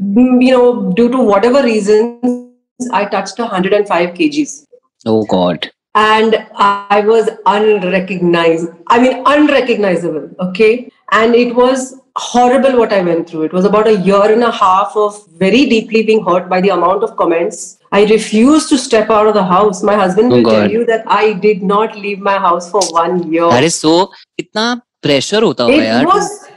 Mm, 0.00 0.44
you 0.44 0.52
know, 0.56 0.92
due 0.94 1.08
to 1.10 1.18
whatever 1.18 1.62
reasons, 1.62 2.50
I 2.92 3.04
touched 3.04 3.38
105 3.38 4.14
kgs. 4.14 4.64
Oh 5.06 5.24
God. 5.26 5.70
And 5.94 6.46
I 6.54 7.00
was 7.00 7.28
unrecognized. 7.46 8.68
I 8.86 9.00
mean, 9.00 9.22
unrecognizable. 9.26 10.30
Okay. 10.40 10.90
And 11.12 11.34
it 11.34 11.54
was 11.54 12.00
horrible 12.14 12.76
what 12.78 12.92
I 12.92 13.00
went 13.00 13.28
through. 13.28 13.42
It 13.42 13.52
was 13.52 13.64
about 13.64 13.88
a 13.88 13.96
year 13.96 14.32
and 14.32 14.42
a 14.42 14.50
half 14.50 14.92
of 14.96 15.26
very 15.28 15.66
deeply 15.66 16.02
being 16.02 16.24
hurt 16.24 16.48
by 16.48 16.60
the 16.60 16.70
amount 16.70 17.02
of 17.02 17.16
comments. 17.16 17.78
I 17.90 18.04
refused 18.04 18.68
to 18.70 18.78
step 18.78 19.10
out 19.10 19.26
of 19.26 19.34
the 19.34 19.44
house. 19.44 19.82
My 19.82 19.94
husband 19.94 20.32
oh 20.32 20.36
will 20.36 20.42
God. 20.42 20.52
tell 20.52 20.70
you 20.70 20.84
that 20.86 21.04
I 21.06 21.32
did 21.32 21.62
not 21.62 21.96
leave 21.96 22.18
my 22.18 22.38
house 22.38 22.70
for 22.70 22.82
one 22.90 23.32
year. 23.32 23.48
That 23.48 23.64
is 23.64 23.74
so. 23.74 24.12
Itna 24.40 24.82
pressure 25.02 25.40
hota 25.40 25.66
it 25.68 26.06
was 26.06 26.48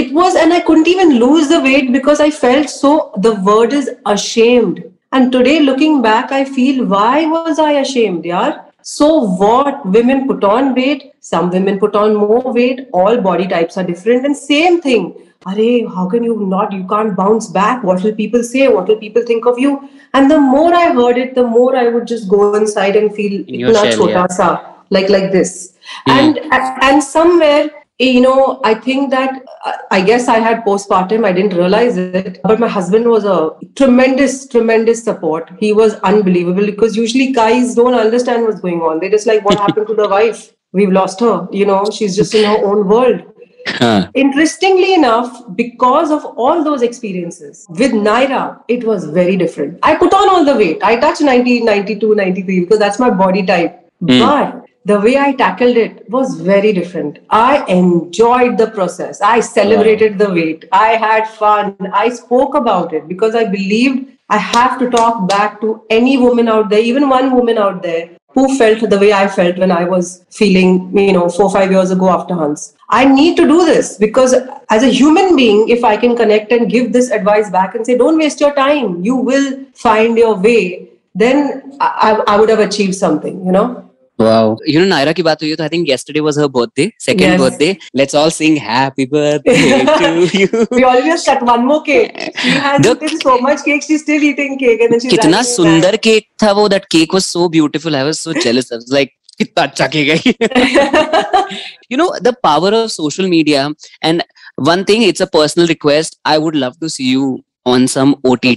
it 0.00 0.12
was 0.12 0.36
and 0.36 0.52
i 0.52 0.60
couldn't 0.60 0.88
even 0.88 1.18
lose 1.18 1.48
the 1.48 1.60
weight 1.60 1.92
because 1.92 2.20
i 2.20 2.30
felt 2.30 2.70
so 2.70 3.12
the 3.26 3.34
word 3.48 3.72
is 3.72 3.90
ashamed 4.06 4.82
and 5.12 5.32
today 5.32 5.58
looking 5.60 6.00
back 6.02 6.30
i 6.30 6.44
feel 6.44 6.84
why 6.86 7.26
was 7.26 7.58
i 7.58 7.72
ashamed 7.84 8.24
yeah 8.24 8.58
so 8.90 9.06
what 9.40 9.84
women 9.94 10.26
put 10.26 10.44
on 10.50 10.74
weight 10.74 11.02
some 11.20 11.50
women 11.50 11.78
put 11.78 11.96
on 12.02 12.14
more 12.20 12.52
weight 12.58 12.78
all 12.92 13.18
body 13.26 13.46
types 13.46 13.76
are 13.76 13.84
different 13.84 14.24
and 14.24 14.36
same 14.36 14.80
thing. 14.80 15.14
Are, 15.46 15.54
how 15.94 16.08
can 16.10 16.24
you 16.24 16.46
not 16.46 16.72
you 16.72 16.84
can't 16.88 17.14
bounce 17.16 17.46
back? 17.46 17.84
What 17.84 18.02
will 18.02 18.14
people 18.14 18.42
say? 18.42 18.66
What 18.66 18.88
will 18.88 18.96
people 18.96 19.22
think 19.24 19.46
of 19.46 19.58
you? 19.58 19.88
And 20.14 20.30
the 20.30 20.38
more 20.38 20.74
i 20.74 20.92
heard 20.92 21.18
it 21.18 21.34
the 21.34 21.44
more 21.44 21.76
i 21.76 21.88
would 21.88 22.06
just 22.06 22.28
go 22.28 22.54
inside 22.54 22.96
and 22.96 23.14
feel 23.14 23.44
In 23.46 23.74
shell, 23.74 24.08
yeah. 24.08 24.72
like 24.90 25.08
like 25.10 25.30
this. 25.32 25.76
Mm. 26.08 26.48
and 26.52 26.82
and 26.82 27.04
somewhere 27.04 27.70
you 27.98 28.20
know, 28.20 28.60
I 28.64 28.74
think 28.74 29.10
that 29.10 29.42
I 29.90 30.00
guess 30.00 30.28
I 30.28 30.38
had 30.38 30.64
postpartum. 30.64 31.24
I 31.24 31.32
didn't 31.32 31.56
realize 31.56 31.96
it, 31.96 32.40
but 32.42 32.60
my 32.60 32.68
husband 32.68 33.08
was 33.08 33.24
a 33.24 33.50
tremendous, 33.76 34.46
tremendous 34.46 35.02
support. 35.02 35.50
He 35.58 35.72
was 35.72 35.94
unbelievable 36.00 36.66
because 36.66 36.96
usually 36.96 37.32
guys 37.32 37.74
don't 37.74 37.94
understand 37.94 38.44
what's 38.44 38.60
going 38.60 38.80
on. 38.80 39.00
They 39.00 39.10
just 39.10 39.26
like, 39.26 39.44
what 39.44 39.58
happened 39.58 39.86
to 39.88 39.94
the 39.94 40.08
wife? 40.16 40.52
We've 40.72 40.92
lost 40.92 41.20
her. 41.20 41.48
You 41.50 41.66
know, 41.66 41.86
she's 41.90 42.16
just 42.16 42.34
in 42.34 42.44
her 42.44 42.64
own 42.70 42.86
world. 42.88 43.22
Huh. 43.66 44.10
Interestingly 44.14 44.94
enough, 44.94 45.44
because 45.54 46.10
of 46.10 46.24
all 46.24 46.64
those 46.64 46.82
experiences 46.82 47.66
with 47.68 47.92
Naira, 47.92 48.62
it 48.68 48.84
was 48.84 49.04
very 49.04 49.36
different. 49.36 49.78
I 49.82 49.96
put 49.96 50.12
on 50.14 50.28
all 50.30 50.44
the 50.44 50.54
weight. 50.54 50.82
I 50.82 50.96
touched 50.96 51.20
90, 51.20 51.64
92, 51.64 52.14
93 52.14 52.60
because 52.60 52.78
that's 52.78 52.98
my 52.98 53.10
body 53.10 53.44
type. 53.44 53.90
Mm. 54.02 54.20
But 54.20 54.67
the 54.88 54.98
way 54.98 55.16
I 55.18 55.32
tackled 55.32 55.76
it 55.76 56.08
was 56.08 56.40
very 56.40 56.72
different. 56.72 57.18
I 57.28 57.64
enjoyed 57.66 58.56
the 58.56 58.68
process. 58.70 59.20
I 59.20 59.40
celebrated 59.40 60.18
the 60.18 60.30
weight. 60.30 60.64
I 60.72 60.92
had 61.06 61.28
fun. 61.28 61.76
I 61.92 62.08
spoke 62.08 62.54
about 62.54 62.94
it 62.94 63.06
because 63.06 63.34
I 63.34 63.44
believed 63.44 64.12
I 64.30 64.38
have 64.38 64.78
to 64.78 64.88
talk 64.90 65.28
back 65.28 65.60
to 65.60 65.82
any 65.90 66.16
woman 66.16 66.48
out 66.48 66.70
there, 66.70 66.80
even 66.80 67.08
one 67.08 67.34
woman 67.34 67.58
out 67.58 67.82
there 67.82 68.10
who 68.34 68.56
felt 68.56 68.88
the 68.88 68.98
way 68.98 69.12
I 69.12 69.26
felt 69.26 69.58
when 69.58 69.70
I 69.70 69.84
was 69.84 70.24
feeling, 70.30 70.96
you 70.96 71.12
know, 71.12 71.28
four, 71.28 71.50
five 71.50 71.70
years 71.70 71.90
ago 71.90 72.08
after 72.10 72.34
Hans. 72.34 72.74
I 72.88 73.04
need 73.04 73.36
to 73.36 73.46
do 73.46 73.64
this 73.66 73.98
because 73.98 74.34
as 74.70 74.82
a 74.82 74.88
human 74.88 75.34
being, 75.34 75.68
if 75.68 75.84
I 75.84 75.96
can 75.96 76.16
connect 76.16 76.52
and 76.52 76.70
give 76.70 76.92
this 76.92 77.10
advice 77.10 77.50
back 77.50 77.74
and 77.74 77.84
say, 77.84 77.96
don't 77.96 78.18
waste 78.18 78.40
your 78.40 78.54
time, 78.54 79.02
you 79.02 79.16
will 79.16 79.64
find 79.74 80.16
your 80.16 80.36
way, 80.36 80.88
then 81.14 81.76
I, 81.80 82.22
I 82.26 82.38
would 82.38 82.48
have 82.48 82.60
achieved 82.60 82.94
something, 82.94 83.44
you 83.44 83.52
know? 83.52 83.87
Wow. 84.18 84.58
You 84.64 84.80
know, 84.84 84.96
Naira 84.96 85.14
ki 85.14 85.22
baat 85.22 85.40
hui 85.40 85.54
to 85.54 85.64
I 85.64 85.68
think 85.68 85.86
yesterday 85.86 86.20
was 86.20 86.36
her 86.36 86.48
birthday, 86.48 86.92
second 86.98 87.34
yes. 87.34 87.40
birthday. 87.40 87.78
Let's 87.94 88.14
all 88.14 88.30
sing 88.30 88.56
happy 88.56 89.06
birthday 89.06 89.84
to 89.84 90.38
you. 90.38 90.66
We 90.72 90.82
always 90.82 91.24
cut 91.24 91.42
one 91.42 91.66
more 91.66 91.82
cake. 91.82 92.32
She 92.36 92.50
has 92.50 92.82
the, 92.82 92.96
eaten 92.96 93.20
so 93.20 93.38
much 93.38 93.62
cake, 93.64 93.84
she's 93.84 94.02
still 94.02 94.22
eating 94.30 94.58
cake. 94.58 94.80
And 94.80 94.92
then 94.92 95.00
she's 95.00 95.12
कितना 95.12 95.42
सुंदर 95.50 95.96
cake 96.08 96.26
था 96.42 96.52
वो 96.58 96.68
that 96.70 96.88
cake 96.96 97.12
was 97.12 97.26
so 97.26 97.48
beautiful. 97.48 97.94
I 97.94 98.02
was 98.10 98.18
so 98.18 98.34
jealous. 98.46 98.72
I 98.72 98.76
was 98.82 98.90
like, 98.98 99.14
कितना 99.38 99.62
अच्छा 99.62 99.86
cake 99.94 100.08
है 100.10 101.48
you 101.90 101.96
know 101.98 102.08
the 102.20 102.32
power 102.46 102.70
of 102.78 102.90
social 102.92 103.28
media 103.34 103.60
and 104.08 104.24
one 104.70 104.84
thing 104.88 105.04
it's 105.08 105.24
a 105.26 105.28
personal 105.36 105.68
request 105.70 106.18
i 106.32 106.36
would 106.44 106.56
love 106.62 106.74
to 106.80 106.90
see 106.94 107.06
you 107.10 107.28
on 107.74 107.86
some 107.92 108.16
ott 108.30 108.48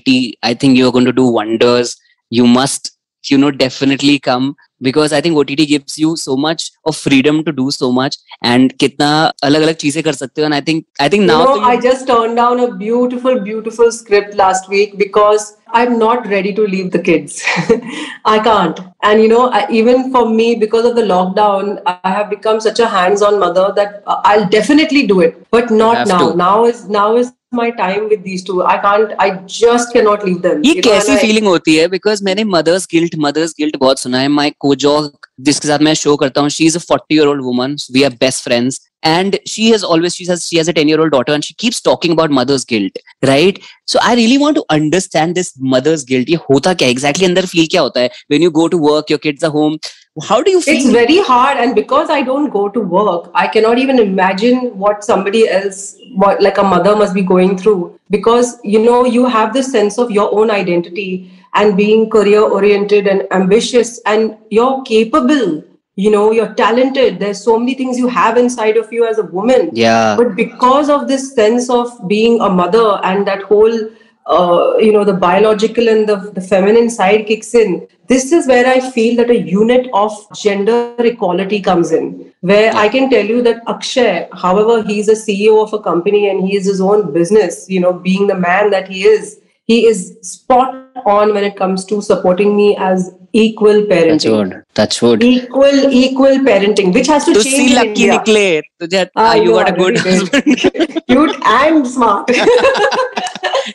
i 0.50 0.54
think 0.64 0.80
you're 0.80 0.92
going 0.98 1.10
to 1.10 1.16
do 1.20 1.28
wonders 1.38 1.94
you 2.40 2.48
must 2.56 2.92
you 3.31 3.39
know 3.39 3.51
definitely 3.51 4.19
come 4.19 4.55
because 4.81 5.13
I 5.13 5.21
think 5.21 5.37
OTT 5.37 5.67
gives 5.69 5.99
you 5.99 6.17
so 6.17 6.37
much 6.37 6.71
of 6.85 6.97
freedom 6.97 7.43
to 7.45 7.53
do 7.53 7.71
so 7.71 7.91
much 7.93 8.17
and 8.43 8.73
कितना 8.79 9.11
अलग 9.45 9.63
अलग 9.63 9.75
चीजें 9.77 10.03
कर 10.03 10.13
सकते 10.13 10.43
हो 10.43 10.47
and 10.47 10.55
I 10.55 10.61
think 10.61 10.85
I 11.01 11.09
think 11.09 11.25
now 11.25 11.39
you 11.41 11.61
know, 11.61 11.69
I 11.69 11.77
just 11.81 12.07
turned 12.07 12.37
down 12.37 12.61
a 12.61 12.71
beautiful 12.75 13.41
beautiful 13.41 13.91
script 13.93 14.35
last 14.35 14.69
week 14.69 14.99
because 14.99 15.57
I'm 15.69 15.99
not 15.99 16.27
ready 16.27 16.53
to 16.55 16.67
leave 16.67 16.91
the 16.93 16.99
kids. 16.99 17.43
I 18.25 18.39
can't. 18.39 18.79
And 19.03 19.21
you 19.21 19.29
know, 19.29 19.51
I, 19.51 19.67
even 19.71 20.13
for 20.13 20.29
me, 20.29 20.55
because 20.55 20.87
of 20.87 20.95
the 20.95 21.03
lockdown, 21.03 21.83
I 21.87 22.11
have 22.11 22.31
become 22.31 22.61
such 22.61 22.79
a 22.79 22.89
hands-on 22.89 23.39
mother 23.41 23.73
that 23.77 24.03
I'll 24.07 24.49
definitely 24.49 25.07
do 25.07 25.21
it, 25.21 25.45
but 25.51 25.71
not 25.71 26.07
now. 26.07 26.31
To. 26.31 26.37
Now 26.37 26.65
is 26.65 27.33
now 27.54 27.64
is 27.64 27.72
my 27.72 27.72
time 27.72 28.10
with 28.10 28.24
these 28.24 28.44
two. 28.44 28.64
I 28.64 28.78
can't. 28.78 29.14
I 29.20 29.30
just 29.46 29.94
cannot 29.94 30.26
leave 30.26 30.66
ये 30.66 30.82
कैसी 30.82 31.18
feeling 31.18 31.48
होती 31.48 31.76
है? 31.76 31.88
Because 31.88 32.22
मैंने 32.24 32.44
mother's 32.44 32.86
guilt, 32.86 33.18
mother's 33.18 33.54
guilt 33.54 33.78
बहुत 33.80 34.00
सुना 34.00 34.20
है. 34.20 34.28
My 34.28 34.52
co-jog 34.62 35.12
जिसके 35.40 35.68
साथ 35.68 35.80
मैं 35.80 35.94
शो 35.94 36.16
करता 36.16 36.42
हूँ, 36.42 36.50
she 36.50 36.66
is 36.66 36.76
a 36.76 36.80
40 36.80 37.16
year 37.16 37.28
old 37.28 37.42
woman. 37.42 37.78
We 37.94 38.06
are 38.06 38.16
best 38.26 38.44
friends. 38.44 38.80
and 39.04 39.40
she 39.48 39.72
has 39.72 39.84
always 39.84 40.16
she 40.16 40.26
has 40.26 40.48
she 40.48 40.58
has 40.58 40.68
a 40.68 40.74
10 40.74 40.88
year 40.88 41.02
old 41.02 41.12
daughter 41.12 41.34
and 41.34 41.44
she 41.44 41.54
keeps 41.56 41.82
talking 41.82 42.12
about 42.12 42.30
mother's 42.30 42.64
guilt 42.64 43.00
right 43.24 43.60
so 43.86 44.00
i 44.04 44.14
really 44.14 44.38
want 44.38 44.56
to 44.56 44.64
understand 44.70 45.34
this 45.34 45.58
mother's 45.60 46.04
guilt 46.04 46.30
ye 46.30 46.36
hota 46.36 46.76
kya 46.76 46.90
exactly 46.90 47.26
andar 47.30 47.44
feel 47.54 47.66
kya 47.66 47.80
hota 47.80 48.04
hai 48.04 48.20
when 48.28 48.46
you 48.46 48.52
go 48.52 48.68
to 48.68 48.78
work 48.78 49.10
your 49.10 49.18
kids 49.18 49.44
are 49.44 49.52
home 49.56 49.80
how 50.28 50.42
do 50.42 50.52
you 50.52 50.62
feel? 50.62 50.76
it's 50.76 50.90
very 50.90 51.20
hard 51.20 51.58
and 51.58 51.74
because 51.74 52.10
i 52.10 52.22
don't 52.22 52.50
go 52.50 52.68
to 52.68 52.82
work 52.82 53.32
i 53.34 53.48
cannot 53.48 53.78
even 53.78 53.98
imagine 53.98 54.78
what 54.78 55.04
somebody 55.04 55.48
else 55.48 55.98
what 56.14 56.42
like 56.42 56.58
a 56.58 56.64
mother 56.64 56.96
must 56.96 57.14
be 57.14 57.22
going 57.22 57.58
through. 57.58 58.00
Because 58.10 58.60
you 58.64 58.80
know 58.80 59.06
you 59.06 59.26
have 59.26 59.54
this 59.54 59.72
sense 59.72 59.98
of 59.98 60.12
your 60.12 60.34
own 60.34 60.52
identity 60.52 61.32
and 61.54 61.78
being 61.78 62.10
career 62.10 62.42
oriented 62.42 63.08
and 63.08 63.28
ambitious 63.32 64.00
and 64.06 64.38
you're 64.50 64.82
capable 64.84 65.64
you 65.96 66.10
know 66.10 66.32
you're 66.32 66.54
talented. 66.54 67.20
There's 67.20 67.44
so 67.44 67.60
many 67.60 67.76
things 67.76 67.98
you 67.98 68.08
have 68.08 68.38
inside 68.38 68.78
of 68.78 68.92
you 68.92 69.06
as 69.06 69.20
a 69.20 69.24
woman. 69.24 69.70
Yeah. 69.74 70.16
But 70.16 70.36
because 70.36 70.90
of 70.90 71.08
this 71.08 71.36
sense 71.36 71.70
of 71.70 72.08
being 72.08 72.40
a 72.40 72.50
mother 72.50 73.00
and 73.04 73.28
that 73.28 73.44
whole 73.44 73.90
uh, 74.26 74.76
you 74.80 74.92
know 74.92 75.04
the 75.04 75.14
biological 75.14 75.88
and 75.90 76.08
the, 76.08 76.32
the 76.36 76.42
feminine 76.42 76.90
side 76.90 77.26
kicks 77.26 77.54
in 77.56 77.88
this 78.08 78.32
is 78.32 78.48
where 78.48 78.68
i 78.68 78.80
feel 78.92 79.16
that 79.16 79.30
a 79.30 79.40
unit 79.40 79.90
of 79.94 80.12
gender 80.36 80.96
equality 81.00 81.60
comes 81.60 81.92
in 81.92 82.32
where 82.42 82.74
i 82.76 82.88
can 82.88 83.10
tell 83.10 83.26
you 83.26 83.42
that 83.42 83.62
akshay 83.68 84.30
however 84.34 84.84
he's 84.84 85.10
a 85.10 85.14
ceo 85.14 85.64
of 85.64 85.74
a 85.74 85.80
company 85.80 86.30
and 86.30 86.48
he 86.48 86.56
is 86.56 86.66
his 86.66 86.82
own 86.82 87.12
business 87.12 87.68
you 87.70 87.80
know 87.80 87.94
being 87.94 88.28
the 88.28 88.36
man 88.36 88.70
that 88.70 88.88
he 88.88 89.04
is 89.04 89.41
he 89.71 89.77
is 89.91 90.01
spot 90.23 90.75
on 91.13 91.33
when 91.37 91.45
it 91.51 91.57
comes 91.61 91.85
to 91.93 92.01
supporting 92.09 92.51
me 92.57 92.67
as 92.89 93.07
equal 93.33 93.81
touch 93.81 93.89
parenting. 93.93 94.35
wood 94.37 94.53
touch 94.81 94.99
wood 95.03 95.25
Equal, 95.29 95.81
equal 96.03 96.39
parenting, 96.51 96.93
which 96.99 97.09
has 97.15 97.25
to 97.29 97.33
तो 97.35 97.43
change 97.43 97.57
C 97.57 97.67
in 97.67 97.75
lucky 97.79 98.05
India. 98.05 98.13
निकले 98.13 98.61
तुझे 98.83 99.07
I 99.17 99.37
you 99.37 99.45
know, 99.47 99.55
got 99.57 99.71
a 99.71 99.75
I 99.75 99.77
good 99.77 99.99
really 100.05 100.11
did. 100.11 100.21
husband 100.21 101.03
Cute 101.09 101.37
and 101.57 101.87
smart. 101.97 102.31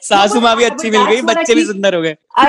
सासू 0.09 0.39
माँ 0.41 0.55
भी 0.57 0.63
but 0.63 0.71
अच्छी 0.71 0.89
मिल 0.91 1.05
गई 1.05 1.21
that's 1.21 1.25
what 1.27 1.37
I 1.37 1.41
बच्चे 1.41 1.53
भी 1.55 1.61
keep- 1.61 1.71
सुंदर 1.71 1.95
हो 1.95 2.01
गए 2.01 2.15
I, 2.37 2.47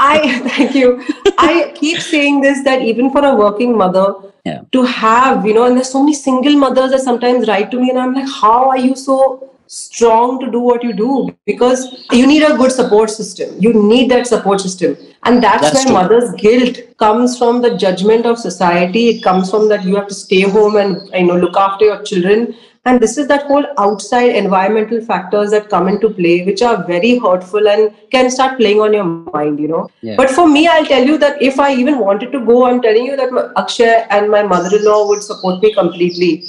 I 0.00 0.18
thank 0.48 0.74
you. 0.80 0.90
I 1.38 1.72
keep 1.80 2.00
saying 2.10 2.40
this 2.46 2.62
that 2.68 2.82
even 2.92 3.10
for 3.16 3.24
a 3.30 3.34
working 3.44 3.76
mother, 3.84 4.06
Yeah. 4.48 4.62
to 4.74 4.80
have, 4.92 5.44
you 5.48 5.52
know, 5.56 5.64
and 5.70 5.76
there's 5.78 5.90
so 5.94 6.00
many 6.04 6.14
single 6.20 6.56
mothers 6.62 6.94
that 6.94 7.02
sometimes 7.02 7.44
write 7.50 7.68
to 7.74 7.80
me, 7.82 7.90
and 7.90 7.98
I'm 8.04 8.14
like, 8.20 8.30
how 8.38 8.56
are 8.70 8.78
you 8.84 8.96
so 9.02 9.18
strong 9.67 10.39
to 10.39 10.49
do 10.49 10.59
what 10.59 10.83
you 10.83 10.93
do? 10.93 11.35
Because 11.45 12.05
you 12.11 12.25
need 12.25 12.43
a 12.43 12.55
good 12.55 12.71
support 12.71 13.09
system. 13.09 13.55
You 13.59 13.73
need 13.73 14.09
that 14.11 14.27
support 14.27 14.61
system. 14.61 14.97
And 15.23 15.43
that's, 15.43 15.71
That's 15.71 15.85
where 15.85 15.93
mother's 15.93 16.31
guilt 16.35 16.77
comes 16.97 17.37
from 17.37 17.61
the 17.61 17.75
judgment 17.77 18.25
of 18.25 18.39
society. 18.39 19.09
It 19.09 19.23
comes 19.23 19.49
from 19.49 19.67
that 19.69 19.83
you 19.83 19.95
have 19.95 20.07
to 20.07 20.13
stay 20.13 20.41
home 20.41 20.77
and 20.77 21.09
you 21.13 21.25
know 21.25 21.37
look 21.37 21.57
after 21.57 21.85
your 21.85 22.01
children. 22.03 22.55
And 22.85 23.01
this 23.01 23.17
is 23.17 23.27
that 23.27 23.47
whole 23.47 23.65
outside 23.77 24.29
environmental 24.29 25.01
factors 25.01 25.51
that 25.51 25.67
come 25.67 25.89
into 25.89 26.09
play, 26.09 26.45
which 26.45 26.61
are 26.61 26.85
very 26.85 27.17
hurtful 27.17 27.67
and 27.67 27.93
can 28.11 28.31
start 28.31 28.57
playing 28.57 28.79
on 28.79 28.93
your 28.93 29.03
mind, 29.03 29.59
you 29.59 29.67
know. 29.67 29.89
Yeah. 30.01 30.15
But 30.15 30.29
for 30.29 30.47
me, 30.47 30.67
I'll 30.67 30.85
tell 30.85 31.03
you 31.05 31.17
that 31.17 31.41
if 31.41 31.59
I 31.59 31.73
even 31.73 31.99
wanted 31.99 32.31
to 32.31 32.39
go, 32.39 32.63
I'm 32.65 32.81
telling 32.81 33.05
you 33.05 33.17
that 33.17 33.51
Akshay 33.57 34.05
and 34.09 34.31
my 34.31 34.43
mother-in-law 34.43 35.09
would 35.09 35.21
support 35.21 35.61
me 35.61 35.73
completely. 35.73 36.45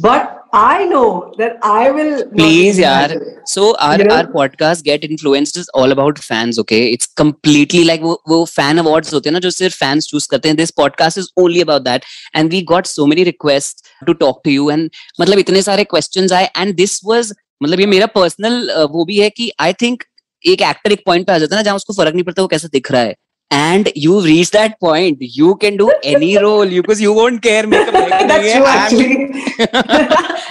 But 0.00 0.41
I 0.52 0.84
know 0.84 1.32
that 1.38 1.58
I 1.62 1.90
will. 1.90 2.28
Please, 2.30 2.78
yaar. 2.78 3.12
So 3.46 3.74
our 3.76 3.98
You 3.98 4.04
know? 4.04 4.16
our 4.16 4.26
podcast 4.32 4.84
get 4.84 5.02
influenced 5.02 5.56
is 5.56 5.70
all 5.74 5.92
about 5.92 6.18
fans. 6.18 6.58
Okay, 6.58 6.80
it's 6.96 7.06
completely 7.20 7.84
like 7.84 8.02
वो 8.02 8.12
वो 8.28 8.40
fan 8.46 8.82
awards 8.82 9.12
होते 9.14 9.28
हैं 9.28 9.32
ना 9.32 9.40
जो 9.40 9.50
सिर्फ़ 9.50 9.78
fans 9.84 10.08
choose 10.10 10.26
करते 10.26 10.48
हैं. 10.48 10.56
This 10.56 10.74
podcast 10.80 11.22
is 11.22 11.30
only 11.44 11.62
about 11.66 11.84
that, 11.84 12.04
and 12.34 12.52
we 12.56 12.62
got 12.72 12.90
so 12.90 13.06
many 13.06 13.24
requests 13.24 13.90
to 14.08 14.14
talk 14.14 14.42
to 14.44 14.54
you. 14.56 14.68
And 14.76 14.90
मतलब 15.20 15.38
इतने 15.38 15.62
सारे 15.62 15.86
questions 15.94 16.32
आए, 16.32 16.50
and 16.56 16.76
this 16.82 17.00
was 17.10 17.32
मतलब 17.62 17.80
ये 17.80 17.86
मेरा 17.86 18.08
personal 18.18 18.60
uh, 18.76 18.86
वो 18.90 19.04
भी 19.04 19.18
है 19.18 19.30
कि 19.30 19.52
I 19.62 19.72
think 19.82 20.04
एक 20.46 20.62
actor 20.72 20.92
एक 20.92 21.02
point 21.08 21.26
पे 21.26 21.32
आ 21.32 21.38
जाता 21.38 21.56
है 21.56 21.58
ना 21.58 21.62
जहाँ 21.62 21.76
उसको 21.76 21.92
फ़र्क 21.92 22.14
नहीं 22.14 22.24
पड़ता 22.24 22.42
वो 22.42 22.48
कैसा 22.48 22.68
दिख 22.72 22.92
रहा 22.92 23.02
है. 23.02 23.16
and 23.52 23.90
you 23.94 24.20
reach 24.22 24.50
that 24.50 24.78
point 24.80 25.18
you 25.38 25.54
can 25.56 25.76
do 25.76 25.92
any 26.02 26.38
role 26.44 26.66
because 26.66 27.00
you 27.00 27.12
won't 27.12 27.42
care 27.42 27.66
makeup, 27.66 27.94
that's 28.30 28.52
true 28.52 28.64
actually. 28.66 29.16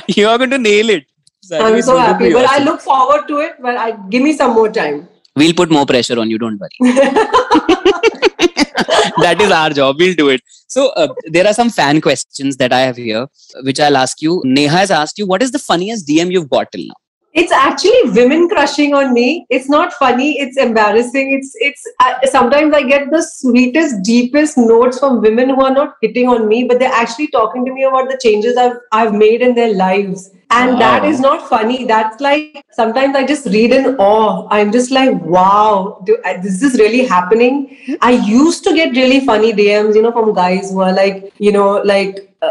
you 0.19 0.27
are 0.27 0.37
going 0.37 0.51
to 0.51 0.59
nail 0.59 0.89
it. 0.89 1.05
I'm 1.51 1.81
so 1.81 1.97
happy 1.97 2.31
but 2.31 2.45
awesome. 2.45 2.61
i 2.61 2.63
look 2.63 2.79
forward 2.79 3.27
to 3.27 3.39
it 3.39 3.55
but 3.59 3.75
i 3.75 3.91
give 4.09 4.21
me 4.23 4.33
some 4.33 4.53
more 4.53 4.69
time. 4.69 5.07
We'll 5.35 5.53
put 5.53 5.71
more 5.71 5.85
pressure 5.85 6.19
on 6.19 6.29
you 6.29 6.37
don't 6.37 6.59
worry. 6.59 6.69
That 9.23 9.41
is 9.41 9.51
our 9.51 9.69
job 9.71 9.97
we'll 9.99 10.13
do 10.13 10.29
it. 10.29 10.41
So 10.67 10.89
uh, 10.89 11.07
there 11.25 11.47
are 11.47 11.53
some 11.53 11.69
fan 11.69 12.01
questions 12.01 12.57
that 12.57 12.71
i 12.71 12.81
have 12.81 12.97
here 12.97 13.27
which 13.63 13.79
i'll 13.79 13.97
ask 13.97 14.21
you. 14.21 14.41
Neha 14.45 14.77
has 14.77 14.91
asked 14.91 15.17
you 15.17 15.25
what 15.25 15.41
is 15.41 15.51
the 15.51 15.59
funniest 15.59 16.07
dm 16.07 16.31
you've 16.31 16.49
got 16.49 16.71
till 16.71 16.85
now? 16.85 16.99
It's 17.34 17.52
actually 17.52 18.10
women 18.12 18.48
crushing 18.48 18.94
on 18.94 19.12
me. 19.12 19.46
It's 19.50 19.68
not 19.68 19.92
funny. 19.92 20.38
It's 20.40 20.56
embarrassing. 20.56 21.32
It's 21.38 21.50
it's. 21.56 21.82
I, 22.00 22.24
sometimes 22.24 22.72
I 22.74 22.82
get 22.82 23.10
the 23.10 23.20
sweetest, 23.22 24.02
deepest 24.02 24.56
notes 24.56 24.98
from 24.98 25.20
women 25.20 25.50
who 25.50 25.62
are 25.62 25.70
not 25.74 25.96
hitting 26.00 26.28
on 26.28 26.48
me, 26.48 26.64
but 26.64 26.78
they're 26.78 26.94
actually 27.00 27.26
talking 27.26 27.66
to 27.66 27.74
me 27.74 27.84
about 27.84 28.08
the 28.08 28.18
changes 28.22 28.56
I've 28.56 28.78
I've 28.90 29.12
made 29.12 29.42
in 29.42 29.54
their 29.54 29.74
lives. 29.74 30.30
And 30.50 30.80
that 30.80 31.02
Wow. 31.02 31.10
is 31.10 31.20
not 31.20 31.44
funny. 31.50 31.84
That's 31.84 32.20
like 32.28 32.64
sometimes 32.72 33.14
I 33.16 33.26
just 33.26 33.44
read 33.58 33.72
in 33.80 33.96
awe. 34.06 34.46
I'm 34.50 34.72
just 34.72 34.90
like, 34.90 35.20
wow, 35.36 36.00
do, 36.06 36.16
I- 36.24 36.36
this 36.38 36.62
is 36.62 36.78
really 36.78 37.04
happening. 37.04 37.60
I 38.00 38.12
used 38.30 38.64
to 38.64 38.74
get 38.80 38.96
really 39.02 39.20
funny 39.26 39.52
DMs, 39.52 39.94
you 39.94 40.02
know, 40.02 40.12
from 40.12 40.32
guys 40.32 40.70
who 40.70 40.80
are 40.80 40.92
like, 40.92 41.32
you 41.38 41.52
know, 41.52 41.68
like 41.94 42.24
uh, 42.40 42.50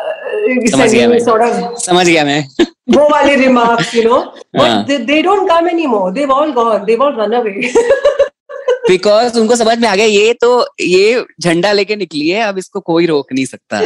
समझ 0.76 0.94
गया 0.94 1.08
sending 1.08 1.10
मैं. 1.10 1.20
sort 1.32 1.42
of 1.50 1.76
समझ 1.88 2.08
गया 2.10 2.26
मैं. 2.32 2.42
वो 2.93 3.09
वाले 3.09 3.35
remarks 3.37 3.95
you 3.95 4.03
know 4.05 4.19
but 4.57 4.93
they 5.07 5.23
don't 5.23 5.49
come 5.49 5.69
anymore 5.69 6.11
they 6.13 6.25
all 6.39 6.53
gone 6.53 6.85
they 6.85 6.97
all 6.97 7.15
run 7.21 7.33
away 7.41 7.73
because 8.89 9.39
उनको 9.41 9.57
समझ 9.57 9.79
में 9.79 9.89
आ 9.89 9.95
गया 9.97 10.07
ये 10.07 10.33
तो 10.41 10.49
ये 10.81 11.25
झंडा 11.41 11.73
लेके 11.73 11.97
निकली 11.97 12.29
है 12.29 12.41
अब 12.43 12.59
इसको 12.59 12.81
कोई 12.81 13.07
रोक 13.07 13.33
नहीं 13.33 13.45
सकता। 13.47 13.81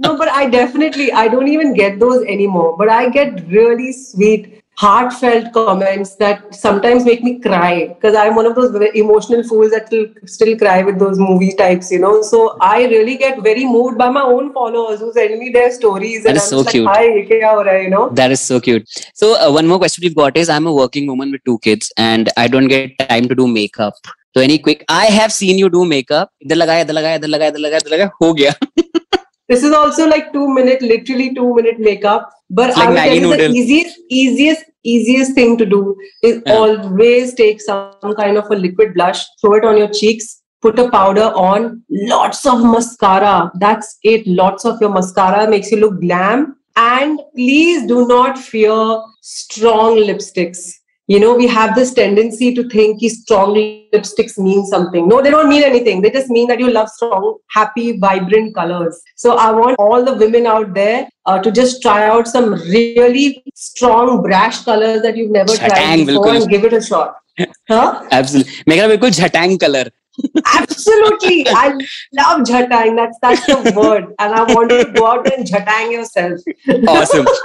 No 0.00 0.12
but 0.18 0.28
I 0.28 0.46
definitely 0.46 1.08
I 1.22 1.28
don't 1.28 1.48
even 1.48 1.72
get 1.72 1.98
those 1.98 2.22
anymore 2.28 2.72
but 2.78 2.90
I 2.92 3.06
get 3.16 3.36
really 3.48 3.92
sweet 3.92 4.59
heartfelt 4.79 5.45
comments 5.53 6.15
that 6.21 6.53
sometimes 6.53 7.05
make 7.05 7.23
me 7.23 7.39
cry 7.39 7.87
because 7.87 8.13
I'm 8.13 8.35
one 8.35 8.45
of 8.45 8.55
those 8.55 8.71
very 8.71 8.89
emotional 9.01 9.43
fools 9.43 9.71
that 9.71 9.89
will 9.89 10.07
still 10.25 10.57
cry 10.57 10.81
with 10.83 10.99
those 10.99 11.17
movie 11.17 11.53
types, 11.53 11.91
you 11.91 11.99
know. 11.99 12.21
So 12.21 12.57
I 12.59 12.85
really 12.85 13.15
get 13.15 13.41
very 13.41 13.63
moved 13.65 13.97
by 13.97 14.09
my 14.09 14.21
own 14.21 14.51
followers 14.53 14.99
who 14.99 15.13
send 15.13 15.39
me 15.39 15.49
their 15.49 15.71
stories, 15.71 16.23
That 16.23 16.29
and 16.29 16.37
is 16.37 16.43
I'm 16.43 16.49
so 16.49 16.63
just 16.63 16.71
cute. 16.75 16.85
like, 16.85 16.97
"Hi, 16.97 17.05
ye 17.19 17.23
kya 17.29 17.53
ho 17.53 17.63
raha 17.69 17.77
hai?" 17.77 17.81
You 17.85 17.89
know. 17.95 18.09
That 18.21 18.35
is 18.37 18.41
so 18.41 18.59
cute. 18.59 18.99
So 19.23 19.31
uh, 19.47 19.49
one 19.59 19.67
more 19.73 19.79
question 19.85 20.07
we've 20.09 20.19
got 20.21 20.35
is 20.43 20.49
I'm 20.49 20.67
a 20.67 20.75
working 20.81 21.07
woman 21.13 21.31
with 21.37 21.43
two 21.51 21.57
kids 21.69 21.91
and 22.09 22.29
I 22.45 22.47
don't 22.57 22.67
get 22.75 22.97
time 23.15 23.29
to 23.33 23.39
do 23.43 23.47
makeup. 23.47 23.93
So 24.35 24.41
any 24.41 24.59
quick 24.67 24.83
I 24.89 25.05
have 25.19 25.31
seen 25.31 25.57
you 25.57 25.69
do 25.69 25.85
makeup. 25.95 26.29
इधर 26.45 26.55
लगाया 26.55 26.81
इधर 26.87 26.93
लगाया 26.93 27.15
इधर 27.15 27.27
लगाया 27.27 27.49
इधर 27.55 27.59
लगाया 27.67 27.77
इधर 27.85 27.95
लगाया 27.95 28.11
हो 28.21 28.33
गया. 28.41 28.53
This 29.50 29.64
is 29.64 29.72
also 29.72 30.06
like 30.08 30.32
two 30.32 30.48
minute, 30.48 30.80
literally 30.80 31.34
two 31.34 31.54
minute 31.54 31.80
makeup. 31.80 32.30
But 32.48 32.76
I 32.78 32.88
like 32.88 33.08
tell 33.10 33.16
you 33.16 33.36
the 33.36 33.48
easiest, 33.50 33.98
easiest, 34.08 34.64
easiest 34.84 35.34
thing 35.34 35.56
to 35.58 35.66
do 35.66 35.96
is 36.22 36.40
Yeah. 36.46 36.54
always 36.54 37.34
take 37.34 37.60
some 37.60 38.14
kind 38.16 38.38
of 38.38 38.50
a 38.50 38.54
liquid 38.54 38.94
blush, 38.94 39.24
throw 39.40 39.54
it 39.54 39.64
on 39.64 39.76
your 39.76 39.88
cheeks, 39.88 40.40
put 40.62 40.78
a 40.78 40.88
powder 40.90 41.32
on, 41.34 41.82
lots 41.90 42.46
of 42.46 42.62
mascara. 42.62 43.50
That's 43.58 43.98
it. 44.04 44.26
Lots 44.26 44.64
of 44.64 44.80
your 44.80 44.90
mascara 44.90 45.48
makes 45.50 45.72
you 45.72 45.78
look 45.78 46.00
glam. 46.00 46.56
And 46.76 47.20
please 47.34 47.86
do 47.86 48.06
not 48.06 48.38
fear 48.38 49.02
strong 49.20 49.96
lipsticks. 49.96 50.72
You 51.08 51.18
know, 51.18 51.34
we 51.34 51.48
have 51.48 51.74
this 51.74 51.92
tendency 51.92 52.54
to 52.54 52.68
think 52.68 53.00
strong 53.10 53.54
lipsticks 53.93 54.37
mean 54.37 54.65
something. 54.65 55.07
No, 55.07 55.21
they 55.21 55.31
don't 55.31 55.49
mean 55.49 55.63
anything. 55.63 56.01
They 56.01 56.11
just 56.11 56.29
mean 56.29 56.47
that 56.47 56.59
you 56.59 56.71
love 56.71 56.89
strong, 56.89 57.37
happy, 57.49 57.97
vibrant 57.97 58.55
colors. 58.55 59.01
So 59.15 59.35
I 59.37 59.51
want 59.51 59.77
all 59.79 60.03
the 60.03 60.15
women 60.15 60.45
out 60.45 60.73
there 60.73 61.07
uh, 61.25 61.39
to 61.41 61.51
just 61.51 61.81
try 61.81 62.07
out 62.07 62.27
some 62.27 62.53
really 62.53 63.43
strong, 63.55 64.21
brash 64.21 64.63
colors 64.63 65.01
that 65.01 65.17
you've 65.17 65.31
never 65.31 65.55
tried 65.55 65.71
Chatang, 65.71 66.05
before 66.05 66.25
bilkul. 66.25 66.41
and 66.41 66.49
give 66.49 66.65
it 66.65 66.73
a 66.73 66.81
shot. 66.81 67.15
Huh? 67.69 68.07
Absolutely. 68.11 68.53
मेरा 68.67 68.87
बिल्कुल 68.87 69.09
झटांग 69.09 69.57
colour. 69.61 69.91
Absolutely. 70.57 71.45
I 71.49 71.63
love 72.19 72.41
jhatang. 72.49 72.95
That's 72.95 73.17
that's 73.21 73.45
the 73.45 73.73
word. 73.75 74.05
And 74.19 74.33
I 74.33 74.43
want 74.53 74.71
you 74.71 74.85
to 74.85 74.91
go 74.91 75.07
out 75.07 75.31
and 75.31 75.45
jhatang 75.45 75.91
yourself. 75.91 76.39
Awesome. 76.87 77.25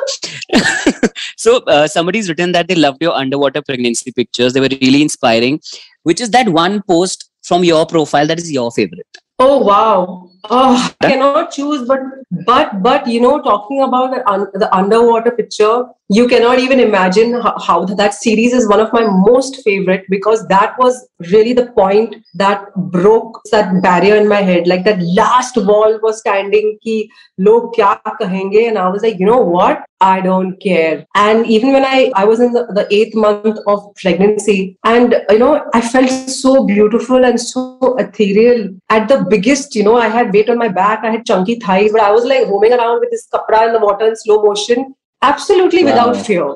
so 1.36 1.56
uh, 1.66 1.88
somebody's 1.88 2.28
written 2.28 2.52
that 2.52 2.68
they 2.68 2.76
loved 2.76 3.02
your 3.02 3.14
underwater 3.14 3.62
pregnancy 3.62 4.12
pictures. 4.12 4.52
They 4.52 4.60
were 4.60 4.74
really 4.80 5.02
inspiring. 5.02 5.60
Which 6.05 6.21
is 6.21 6.29
that 6.31 6.49
one 6.49 6.83
post 6.87 7.29
from 7.43 7.63
your 7.63 7.85
profile 7.87 8.27
that 8.27 8.39
is 8.39 8.51
your 8.51 8.71
favorite? 8.71 9.07
Oh 9.39 9.57
wow! 9.57 10.29
Oh, 10.49 10.91
I 11.01 11.09
cannot 11.09 11.51
choose, 11.51 11.87
but 11.87 11.99
but 12.45 12.81
but 12.83 13.07
you 13.07 13.21
know, 13.21 13.41
talking 13.41 13.81
about 13.81 14.11
the, 14.11 14.29
un- 14.29 14.47
the 14.53 14.73
underwater 14.75 15.31
picture, 15.31 15.85
you 16.09 16.27
cannot 16.27 16.59
even 16.59 16.79
imagine 16.79 17.33
how, 17.41 17.57
how 17.59 17.85
that 17.85 18.13
series 18.13 18.53
is 18.53 18.67
one 18.67 18.79
of 18.79 18.93
my 18.93 19.05
most 19.05 19.63
favorite 19.63 20.03
because 20.09 20.47
that 20.47 20.77
was 20.77 21.07
really 21.31 21.53
the 21.53 21.67
point 21.71 22.15
that 22.35 22.65
broke 22.91 23.41
that 23.51 23.81
barrier 23.81 24.15
in 24.15 24.27
my 24.27 24.41
head. 24.41 24.67
Like 24.67 24.83
that 24.85 25.01
last 25.01 25.57
wall 25.57 25.99
was 26.01 26.19
standing, 26.19 26.77
ki 26.83 27.09
log 27.37 27.73
kya 27.73 27.99
kahenge, 28.21 28.67
and 28.67 28.77
I 28.77 28.89
was 28.89 29.01
like, 29.03 29.19
you 29.19 29.25
know 29.25 29.41
what? 29.41 29.85
I 30.01 30.21
don't 30.21 30.59
care. 30.61 31.05
And 31.15 31.47
even 31.47 31.71
when 31.71 31.85
I 31.85 32.11
I 32.15 32.25
was 32.25 32.39
in 32.39 32.51
the, 32.51 32.65
the 32.65 32.85
eighth 32.93 33.15
month 33.15 33.57
of 33.65 33.95
pregnancy, 33.95 34.77
and 34.83 35.15
you 35.29 35.39
know, 35.39 35.65
I 35.73 35.81
felt 35.81 36.09
so 36.09 36.65
beautiful 36.65 37.23
and 37.25 37.39
so 37.39 37.95
ethereal. 37.97 38.69
At 38.89 39.07
the 39.07 39.25
biggest, 39.29 39.75
you 39.75 39.83
know, 39.83 39.95
I 39.95 40.07
had 40.09 40.31
weight 40.35 40.53
on 40.55 40.61
my 40.65 40.69
back, 40.77 41.03
I 41.09 41.11
had 41.15 41.25
chunky 41.31 41.57
thighs, 41.65 41.91
but 41.97 42.01
I 42.11 42.11
was 42.19 42.29
like 42.35 42.47
roaming 42.53 42.77
around 42.77 42.99
with 43.05 43.11
this 43.15 43.27
kapra 43.33 43.65
in 43.67 43.73
the 43.79 43.83
water 43.87 44.07
in 44.13 44.15
slow 44.23 44.39
motion, 44.43 44.87
absolutely 45.33 45.83
Wow. 45.83 45.91
without 45.91 46.25
fear. 46.29 46.47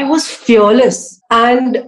I 0.00 0.04
was 0.10 0.26
fearless. 0.26 1.00
And 1.30 1.78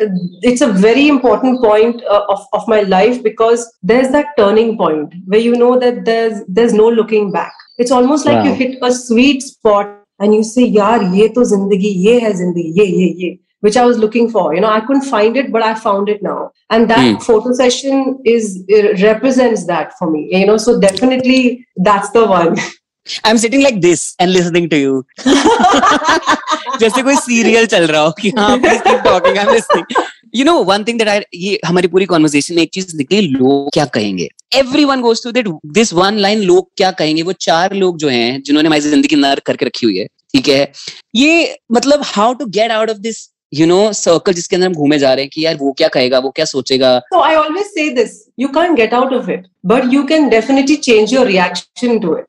it's 0.48 0.60
a 0.60 0.68
very 0.72 1.08
important 1.08 1.60
point 1.62 2.02
uh, 2.04 2.22
of, 2.34 2.40
of 2.52 2.66
my 2.68 2.80
life 2.80 3.22
because 3.22 3.62
there's 3.82 4.10
that 4.12 4.26
turning 4.38 4.76
point 4.76 5.14
where 5.26 5.40
you 5.40 5.54
know 5.62 5.78
that 5.84 6.04
there's 6.08 6.42
there's 6.58 6.74
no 6.74 6.88
looking 6.98 7.30
back. 7.32 7.52
It's 7.78 7.90
almost 7.90 8.26
like 8.26 8.44
you 8.44 8.54
hit 8.54 8.78
a 8.82 8.92
sweet 8.92 9.42
spot 9.42 9.90
and 10.18 10.34
you 10.34 10.42
say, 10.44 10.70
Yaar, 10.70 11.14
ye 11.16 11.28
to 11.38 11.40
zindagi, 11.40 11.92
ye 12.06 12.20
hai 12.20 12.32
zindagi, 12.32 12.72
ye, 12.80 12.84
ye, 12.84 13.08
ye, 13.22 13.40
which 13.64 13.76
I 13.76 13.84
was 13.88 13.98
looking 13.98 14.30
for. 14.30 14.44
You 14.54 14.60
know, 14.62 14.70
I 14.70 14.80
couldn't 14.86 15.08
find 15.10 15.36
it, 15.42 15.50
but 15.52 15.62
I 15.62 15.74
found 15.82 16.08
it 16.14 16.22
now. 16.22 16.38
And 16.70 16.90
that 16.90 17.04
Hmm. 17.04 17.18
photo 17.26 17.52
session 17.60 18.00
is 18.36 18.48
uh, 18.78 18.80
represents 19.02 19.66
that 19.72 19.94
for 20.00 20.10
me. 20.14 20.22
You 20.32 20.46
know, 20.50 20.56
so 20.64 20.78
definitely 20.80 21.42
that's 21.88 22.10
the 22.18 22.24
one. 22.32 22.58
I'm 23.28 23.38
sitting 23.38 23.62
like 23.62 23.80
this 23.80 24.02
and 24.18 24.32
listening 24.32 24.68
to 24.74 24.82
you. 24.82 24.92
जैसे 26.80 27.02
कोई 27.02 27.16
serial 27.16 27.66
चल 27.72 27.86
रहा 27.86 28.00
हो 28.02 28.10
कि 28.20 28.30
हाँ 28.38 28.56
please 28.60 28.82
keep 28.86 29.02
talking 29.08 29.38
I'm 29.42 29.52
listening 29.54 29.96
you 30.36 30.44
know 30.44 30.54
one 30.64 30.84
thing 30.84 30.98
that 30.98 31.08
I 31.08 31.20
ये 31.40 31.58
हमारी 31.66 31.88
पूरी 31.88 32.06
कॉन्वर्सेशन 32.12 32.54
में 32.54 32.62
एक 32.62 32.70
चीज़ 32.74 32.96
निकली 32.96 33.20
लोग 33.26 33.68
क्या 33.74 33.84
कहेंगे 33.96 34.28
everyone 34.84 35.00
goes 35.00 35.22
to 35.24 35.32
that 35.32 35.48
this 35.78 35.92
one 35.94 36.18
line 36.24 36.42
लोग 36.42 36.68
क्या 36.76 36.90
कहेंगे 37.00 37.22
वो 37.28 37.32
चार 37.46 37.74
लोग 37.82 37.98
जो 37.98 38.08
हैं 38.08 38.42
जिन्होंने 38.46 38.66
हमारी 38.68 38.80
ज़िंदगी 38.88 39.16
नर 39.16 39.40
करके 39.46 39.66
रखी 39.66 39.86
हुई 39.86 39.98
है 39.98 40.06
ठीक 40.34 40.48
है 40.48 40.72
ये 41.16 41.56
मतलब 41.72 42.00
how 42.04 42.34
to 42.40 42.46
get 42.58 42.70
out 42.70 42.90
of 42.90 42.98
this 43.06 43.28
you 43.52 43.66
know 43.66 43.92
circle 43.92 44.32
जिसके 44.32 44.56
अंदर 44.56 44.66
हम 44.66 44.74
घूमे 44.74 44.98
जा 44.98 45.12
रहे 45.14 45.24
हैं 45.24 45.30
कि 45.32 45.44
यार 45.44 45.56
वो 45.56 45.72
क्या 45.72 45.88
कहेगा 45.88 46.18
वो 46.18 46.30
क्या 46.30 46.44
सोचेगा। 46.44 46.98
So 46.98 47.20
I 47.20 47.34
always 47.34 47.66
say 47.66 47.88
this 47.90 48.22
you 48.40 48.48
can 48.48 48.74
get 48.74 48.94
out 48.94 49.12
of 49.12 49.30
it 49.30 49.46
but 49.66 49.92
you 49.92 50.02
can 50.02 50.28
definitely 50.28 50.76
change 50.76 51.12
your 51.14 51.26
reaction 51.26 51.98
to 51.98 52.16
it 52.16 52.24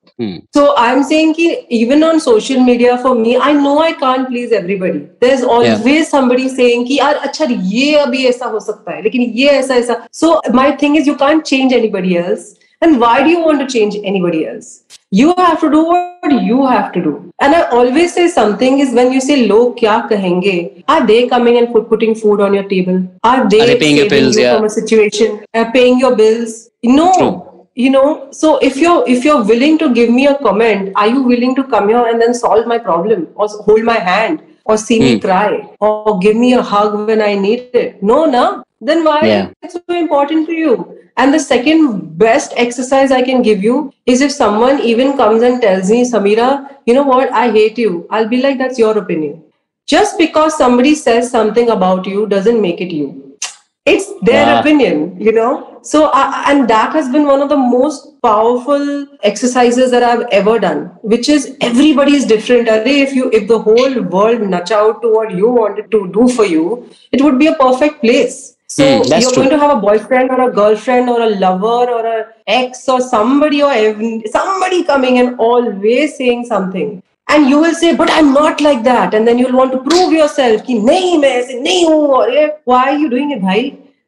so 0.54 0.66
I 0.72 0.92
am 0.92 1.04
saying 1.04 1.34
कि 1.36 1.48
even 1.80 2.04
on 2.04 2.20
social 2.20 2.60
media 2.60 2.96
for 2.96 3.18
me 3.18 3.36
I 3.36 3.54
know 3.54 3.78
I 3.80 3.92
can't 3.92 4.26
please 4.26 4.54
everybody 4.54 5.00
there 5.00 5.34
is 5.34 5.44
always 5.46 6.06
somebody 6.08 6.50
saying 6.50 6.86
कि 6.88 6.98
यार 7.00 7.16
अच्छा 7.16 7.48
ये 7.50 7.96
अभी 7.96 8.26
ऐसा 8.26 8.46
हो 8.46 8.60
सकता 8.60 8.96
है 8.96 9.02
लेकिन 9.02 9.22
ये 9.22 9.50
ऐसा 9.50 9.76
ऐसा। 9.76 10.02
So 10.14 10.42
my 10.54 10.72
thing 10.82 10.98
is 10.98 11.08
you 11.08 11.16
can 11.16 11.40
change 11.40 11.74
anybody 11.74 12.16
else 12.16 12.56
and 12.84 12.98
why 13.00 13.24
do 13.24 13.30
you 13.30 13.52
to 13.52 13.66
change 13.66 13.96
anybody 13.96 14.44
else 14.44 14.80
You 15.18 15.34
have 15.38 15.60
to 15.62 15.70
do 15.74 15.82
what 15.86 16.32
you 16.52 16.66
have 16.66 16.92
to 16.94 17.02
do. 17.02 17.12
And 17.40 17.56
I 17.56 17.62
always 17.80 18.14
say 18.14 18.28
something 18.28 18.80
is 18.86 18.94
when 19.00 19.12
you 19.16 19.22
say 19.26 19.36
log 19.48 19.78
kya 19.82 19.96
kahenge, 20.10 20.84
are 20.88 21.06
they 21.08 21.28
coming 21.34 21.58
and 21.60 21.72
put, 21.74 21.88
putting 21.90 22.16
food 22.16 22.42
on 22.42 22.54
your 22.54 22.64
table? 22.72 22.98
Are 23.24 23.48
they, 23.50 23.62
Are 23.62 23.68
they 23.68 23.78
paying 23.84 23.98
your 23.98 24.10
bills? 24.10 24.36
you 24.36 24.44
Yeah. 24.44 24.56
from 24.56 24.66
a 24.66 24.70
situation? 24.78 25.38
are 25.54 25.72
paying 25.76 26.00
your 26.00 26.16
bills? 26.24 26.56
No. 26.84 27.12
True. 27.20 27.34
You 27.84 27.90
know, 27.94 28.10
so 28.32 28.58
if 28.72 28.76
you're 28.82 29.00
if 29.14 29.26
you're 29.28 29.44
willing 29.54 29.78
to 29.80 29.88
give 29.96 30.10
me 30.18 30.28
a 30.28 30.36
comment, 30.44 30.92
are 30.96 31.08
you 31.14 31.22
willing 31.32 31.56
to 31.56 31.64
come 31.72 31.90
here 31.94 32.04
and 32.12 32.22
then 32.26 32.34
solve 32.42 32.68
my 32.74 32.78
problem 32.90 33.26
or 33.36 33.48
hold 33.70 33.84
my 33.94 33.98
hand 34.10 34.44
or 34.66 34.78
see 34.84 35.00
me 35.06 35.10
Hmm. 35.16 35.24
cry 35.26 35.50
or 35.88 36.20
give 36.28 36.38
me 36.44 36.54
a 36.60 36.62
hug 36.76 36.96
when 37.10 37.22
I 37.32 37.34
need 37.48 37.76
it? 37.82 37.98
No, 38.12 38.20
no. 38.38 38.46
Then 38.92 39.04
why 39.10 39.18
Yeah. 39.32 39.50
it's 39.62 39.76
so 39.82 39.98
important 40.04 40.48
to 40.52 40.56
you? 40.62 40.78
And 41.18 41.34
the 41.34 41.40
second 41.40 42.18
best 42.18 42.54
exercise 42.58 43.12
I 43.12 43.22
can 43.22 43.42
give 43.42 43.64
you 43.64 43.92
is 44.06 44.22
if 44.22 44.32
someone 44.32 44.80
even 44.82 45.16
comes 45.18 45.44
and 45.44 45.62
tells 45.62 45.90
me, 45.90 46.04
Samira, 46.04 46.76
you 46.86 46.94
know 46.94 47.04
what, 47.04 47.32
I 47.32 47.52
hate 47.52 47.78
you. 47.78 48.06
I'll 48.10 48.28
be 48.28 48.42
like, 48.42 48.58
that's 48.58 48.78
your 48.78 48.98
opinion. 48.98 49.44
Just 49.88 50.18
because 50.18 50.58
somebody 50.58 50.96
says 50.96 51.30
something 51.32 51.70
about 51.70 52.06
you 52.06 52.26
doesn't 52.28 52.62
make 52.62 52.82
it 52.82 52.92
you. 52.92 53.22
It's 53.86 54.08
their 54.24 54.48
Yeah. 54.48 54.60
opinion, 54.60 55.16
you 55.22 55.32
know. 55.32 55.80
So, 55.84 56.06
uh, 56.08 56.44
and 56.48 56.68
that 56.70 56.94
has 56.94 57.08
been 57.10 57.26
one 57.28 57.42
of 57.44 57.50
the 57.50 57.58
most 57.58 58.08
powerful 58.24 59.06
exercises 59.22 59.92
that 59.92 60.02
I've 60.04 60.24
ever 60.32 60.58
done, 60.60 60.80
which 61.04 61.30
is 61.30 61.56
everybody 61.62 62.16
is 62.16 62.26
different. 62.26 62.68
Arre, 62.68 62.88
If 62.88 63.14
you, 63.14 63.30
if 63.32 63.48
the 63.48 63.60
whole 63.60 64.02
world 64.02 64.42
nudge 64.42 64.72
out 64.72 65.04
to 65.04 65.14
what 65.14 65.32
you 65.32 65.50
wanted 65.50 65.92
to 65.92 66.08
do 66.12 66.28
for 66.30 66.46
you, 66.46 66.90
it 67.12 67.22
would 67.22 67.38
be 67.38 67.48
a 67.48 67.54
perfect 67.56 68.02
place. 68.02 68.55
So 68.76 68.86
Hmm, 68.86 69.04
that's 69.10 69.24
you're 69.24 69.34
true. 69.34 69.44
going 69.44 69.54
to 69.56 69.60
have 69.60 69.74
a 69.78 69.82
boyfriend 69.82 70.32
or 70.36 70.40
a 70.46 70.52
girlfriend 70.52 71.10
or 71.10 71.22
a 71.26 71.30
lover 71.42 71.82
or 71.98 72.00
a 72.06 72.16
ex 72.54 72.88
or 72.94 73.00
somebody 73.02 73.62
or 73.64 73.74
somebody 74.38 74.80
coming 74.84 75.20
and 75.20 75.40
always 75.40 76.16
saying 76.18 76.42
something. 76.46 76.90
And 77.28 77.50
you 77.52 77.60
will 77.60 77.74
say, 77.74 77.96
but 78.02 78.10
I'm 78.16 78.34
not 78.34 78.62
like 78.62 78.82
that. 78.88 79.14
And 79.14 79.28
then 79.28 79.40
you'll 79.40 79.58
want 79.60 79.72
to 79.76 79.80
prove 79.86 80.12
yourself 80.18 80.66
कि 80.66 80.74
नहीं 80.90 81.18
मैं 81.22 81.30
ऐसे 81.38 81.60
नहीं 81.62 81.86
हूँ 81.86 82.08
और 82.18 82.34
ये 82.36 82.46
why 82.72 82.82
are 82.90 82.98
you 83.04 83.10
doing 83.14 83.32
it 83.38 83.42
भाई? 83.46 83.64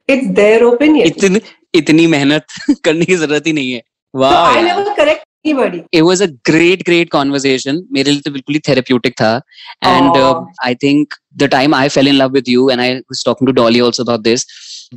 It's 0.09 0.27
their 0.41 0.59
opinion. 0.71 1.07
इतनी 1.07 1.41
इतनी 1.75 2.07
मेहनत 2.15 2.45
करने 2.85 3.05
की 3.05 3.15
ज़रूरत 3.23 3.47
ही 3.47 3.53
नहीं 3.53 3.71
है 3.73 3.81
so 3.81 4.19
वाह 4.19 4.57
I 4.57 4.61
never 4.67 4.85
correct 4.99 5.25
anybody. 5.47 5.83
it 5.91 6.03
was 6.09 6.21
a 6.21 6.29
great 6.51 6.83
great 6.91 7.11
conversation 7.17 7.81
मेरे 7.97 8.11
लिए 8.11 8.21
तो 8.25 8.31
बिल्कुल 8.31 8.55
ही 8.55 8.61
therapeutic 8.69 9.17
था 9.21 9.33
and 9.93 10.17
uh. 10.17 10.41
I 10.69 10.73
think 10.85 11.19
the 11.43 11.51
time 11.57 11.73
I 11.73 11.89
fell 11.97 12.07
in 12.13 12.17
love 12.21 12.39
with 12.39 12.47
you 12.55 12.69
and 12.69 12.87
I 12.87 12.89
was 13.09 13.23
talking 13.27 13.51
to 13.51 13.53
Dolly 13.59 13.83
also 13.89 14.07
about 14.07 14.23
this 14.23 14.47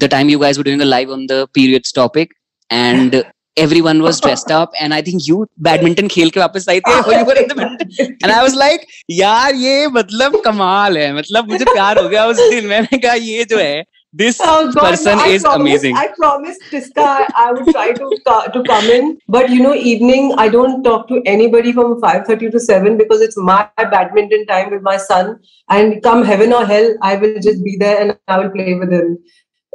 the 0.05 0.09
time 0.09 0.33
you 0.35 0.41
guys 0.47 0.63
were 0.63 0.69
doing 0.71 0.81
a 0.81 0.91
live 0.95 1.13
on 1.19 1.27
the 1.35 1.47
periods 1.59 1.93
topic 1.93 2.35
and 2.71 3.23
everyone 3.57 4.03
was 4.03 4.21
dressed 4.21 4.51
up 4.51 4.77
and 4.81 4.95
I 4.95 5.03
think 5.07 5.27
you 5.29 5.39
badminton 5.69 6.09
खेल 6.17 6.31
के 6.31 6.41
वापस 6.41 6.69
आई 6.69 6.81
थी 6.81 6.99
or 7.03 7.15
you 7.19 7.25
were 7.31 7.39
in 7.43 7.49
the 7.53 7.57
badminton 7.61 8.13
and 8.25 8.33
I 8.33 8.43
was 8.49 8.59
like 8.65 8.87
यार 9.11 9.55
ये 9.55 9.87
मतलब 10.01 10.41
कमाल 10.45 10.99
है 10.99 11.13
मतलब 11.17 11.51
मुझे 11.51 11.65
प्यार 11.73 11.99
हो 12.03 12.09
गया 12.09 12.27
उस 12.27 12.37
दिन 12.51 12.67
मैंने 12.67 12.99
कहा 12.99 13.15
ये 13.15 13.45
जो 13.51 13.59
है 13.59 13.83
this 14.13 14.41
Oh 14.41 14.73
God, 14.73 14.83
person 14.83 15.19
I 15.19 15.29
is 15.29 15.43
promised, 15.43 15.61
amazing 15.61 15.97
I 15.97 16.09
promised 16.09 16.61
Tiska 16.71 17.05
I, 17.05 17.27
I 17.37 17.53
would 17.53 17.69
try 17.69 17.93
to 17.93 18.51
to 18.55 18.63
come 18.65 18.85
in, 18.87 19.19
but 19.29 19.51
you 19.51 19.63
know, 19.63 19.75
evening 19.75 20.35
I 20.37 20.49
don't 20.49 20.83
talk 20.83 21.07
to 21.09 21.23
anybody 21.25 21.73
from 21.73 22.01
five 22.01 22.27
thirty 22.27 22.51
to 22.51 22.59
seven 22.59 22.99
because 22.99 23.21
it's 23.21 23.37
my 23.37 23.69
badminton 23.77 24.47
time 24.47 24.71
with 24.71 24.83
my 24.83 24.97
son. 24.97 25.39
And 25.69 26.03
come 26.03 26.25
heaven 26.25 26.53
or 26.53 26.67
hell, 26.67 26.95
I 27.01 27.17
will 27.17 27.41
just 27.41 27.63
be 27.65 27.77
there 27.77 28.01
and 28.01 28.19
I 28.27 28.39
will 28.39 28.51
play 28.51 28.75
with 28.75 28.93
him. 28.93 29.19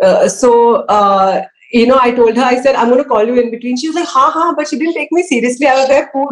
Uh, 0.02 0.28
so. 0.28 0.86
Uh, 1.00 1.44
you 1.72 1.86
know, 1.88 1.98
I 2.02 2.12
told 2.12 2.38
her, 2.38 2.44
I 2.44 2.62
said, 2.62 2.76
I'm 2.76 2.90
going 2.90 3.02
to 3.04 3.10
call 3.10 3.26
you 3.26 3.38
in 3.40 3.50
between. 3.52 3.76
She 3.76 3.88
was 3.90 3.96
like, 3.96 4.08
ha 4.08 4.30
ha, 4.34 4.54
but 4.56 4.68
she 4.68 4.78
didn't 4.78 4.94
take 4.94 5.12
me 5.12 5.24
seriously. 5.24 5.68
I 5.68 5.74
was 5.76 5.88
there, 5.88 6.10
poor. 6.14 6.30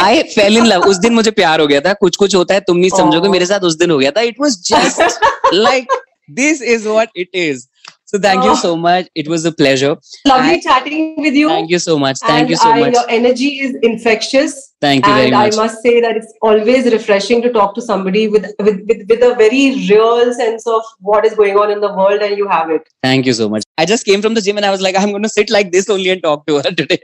I 0.00 0.22
fell 0.22 0.56
in 0.56 0.66
love 0.66 0.82
उस 0.88 0.96
दिन 1.04 1.14
मुझे 1.14 1.30
प्यार 1.30 1.60
हो 1.60 1.66
गया 1.66 1.80
था 1.80 1.92
कुछ 2.00 2.16
कुछ 2.16 2.34
होता 2.34 2.54
है 2.54 2.60
तुम 2.66 2.76
नहीं 2.76 2.90
समझोगे 2.90 3.28
मेरे 3.28 3.46
साथ 3.46 3.60
उस 3.68 3.76
दिन 3.78 3.90
हो 3.90 3.98
गया 3.98 4.10
था 4.16 4.20
it 4.30 4.40
was 4.40 4.58
just 4.68 5.54
like 5.54 5.92
this 6.28 6.60
is 6.60 6.86
what 6.86 7.10
it 7.14 7.28
is. 7.32 7.68
So 8.06 8.20
thank 8.20 8.44
oh. 8.44 8.50
you 8.50 8.56
so 8.56 8.76
much. 8.76 9.08
It 9.16 9.26
was 9.26 9.44
a 9.44 9.50
pleasure. 9.50 9.96
Lovely 10.24 10.54
and 10.54 10.62
chatting 10.62 11.16
with 11.20 11.34
you. 11.34 11.48
Thank 11.48 11.70
you 11.70 11.80
so 11.80 11.98
much. 11.98 12.18
Thank 12.20 12.42
and 12.42 12.50
you 12.50 12.56
so 12.56 12.70
I, 12.70 12.80
much. 12.80 12.92
Your 12.92 13.04
energy 13.08 13.58
is 13.58 13.74
infectious. 13.82 14.74
Thank 14.80 15.04
you 15.04 15.12
and 15.12 15.18
very 15.18 15.30
much. 15.32 15.54
I 15.54 15.56
must 15.56 15.82
say 15.82 16.00
that 16.00 16.16
it's 16.16 16.32
always 16.40 16.90
refreshing 16.92 17.42
to 17.42 17.52
talk 17.52 17.74
to 17.74 17.82
somebody 17.82 18.28
with, 18.28 18.46
with, 18.60 18.80
with, 18.86 19.08
with 19.08 19.22
a 19.24 19.34
very 19.34 19.74
real 19.88 20.32
sense 20.34 20.66
of 20.68 20.82
what 21.00 21.26
is 21.26 21.34
going 21.34 21.58
on 21.58 21.72
in 21.72 21.80
the 21.80 21.92
world 21.92 22.22
and 22.22 22.38
you 22.38 22.46
have 22.46 22.70
it. 22.70 22.88
Thank 23.02 23.26
you 23.26 23.32
so 23.32 23.48
much. 23.48 23.64
I 23.76 23.84
just 23.84 24.06
came 24.06 24.22
from 24.22 24.34
the 24.34 24.40
gym 24.40 24.56
and 24.56 24.64
I 24.64 24.70
was 24.70 24.80
like, 24.80 24.96
I'm 24.96 25.10
going 25.10 25.24
to 25.24 25.28
sit 25.28 25.50
like 25.50 25.72
this 25.72 25.90
only 25.90 26.10
and 26.10 26.22
talk 26.22 26.46
to 26.46 26.56
her 26.56 26.62
today. 26.62 27.00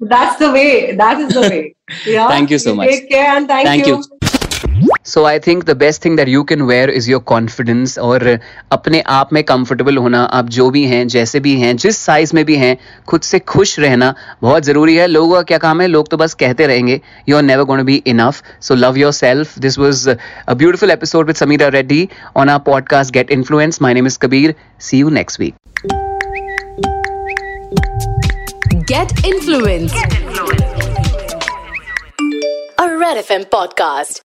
That's 0.00 0.38
the 0.38 0.50
way. 0.50 0.96
That 0.96 1.20
is 1.20 1.34
the 1.34 1.40
way. 1.42 1.74
Yeah. 2.06 2.28
thank 2.28 2.50
you 2.50 2.58
so 2.58 2.74
much. 2.74 2.88
Take 2.88 3.08
care 3.10 3.36
and 3.36 3.48
thank, 3.48 3.66
thank 3.66 3.86
you. 3.86 4.02
you. 4.80 4.87
So 5.18 5.22
I 5.24 5.38
think 5.38 5.64
the 5.64 5.76
best 5.76 6.04
thing 6.04 6.16
that 6.16 6.28
you 6.28 6.42
can 6.48 6.60
wear 6.62 6.90
is 6.90 7.10
your 7.10 7.20
confidence 7.26 7.98
और 7.98 8.38
अपने 8.72 9.00
आप 9.14 9.32
में 9.32 9.42
comfortable 9.44 9.96
होना। 9.96 10.22
आप 10.38 10.48
जो 10.56 10.68
भी 10.70 10.84
हैं 10.86 11.06
जैसे 11.08 11.40
भी 11.46 11.54
हैं 11.60 11.76
जिस 11.76 11.96
साइज़ 11.98 12.34
में 12.34 12.44
भी 12.44 12.56
हैं 12.56 12.76
खुद 13.08 13.20
से 13.20 13.38
खुश 13.52 13.78
रहना 13.80 14.14
बहुत 14.42 14.64
ज़रूरी 14.64 14.94
है। 14.96 15.06
लोगों 15.06 15.34
का 15.34 15.42
क्या 15.48 15.58
काम 15.64 15.80
है? 15.80 15.86
लोग 15.86 16.08
तो 16.08 16.16
बस 16.16 16.34
कहते 16.42 16.66
रहेंगे 16.66 17.00
you 17.28 17.36
are 17.36 17.42
never 17.42 17.64
gonna 17.70 17.82
be 17.84 17.96
enough 18.06 18.42
so 18.68 18.74
love 18.74 18.98
yourself 19.12 19.58
this 19.58 19.78
was 19.78 20.08
a 20.10 20.54
beautiful 20.54 20.90
episode 20.90 21.26
with 21.26 21.36
Sameera 21.36 21.68
Reddy 21.76 22.08
on 22.36 22.48
our 22.48 22.58
podcast 22.66 23.14
get 23.14 23.30
influence 23.38 23.82
my 23.82 23.94
name 23.94 24.06
is 24.06 24.18
Kabir 24.22 24.54
see 24.80 25.00
you 25.00 25.10
next 25.18 25.40
week 25.40 25.54
Get 28.90 29.10
influenced. 29.30 29.98
A 32.78 32.86
Red 33.02 33.20
FM 33.24 33.44
podcast. 33.56 34.22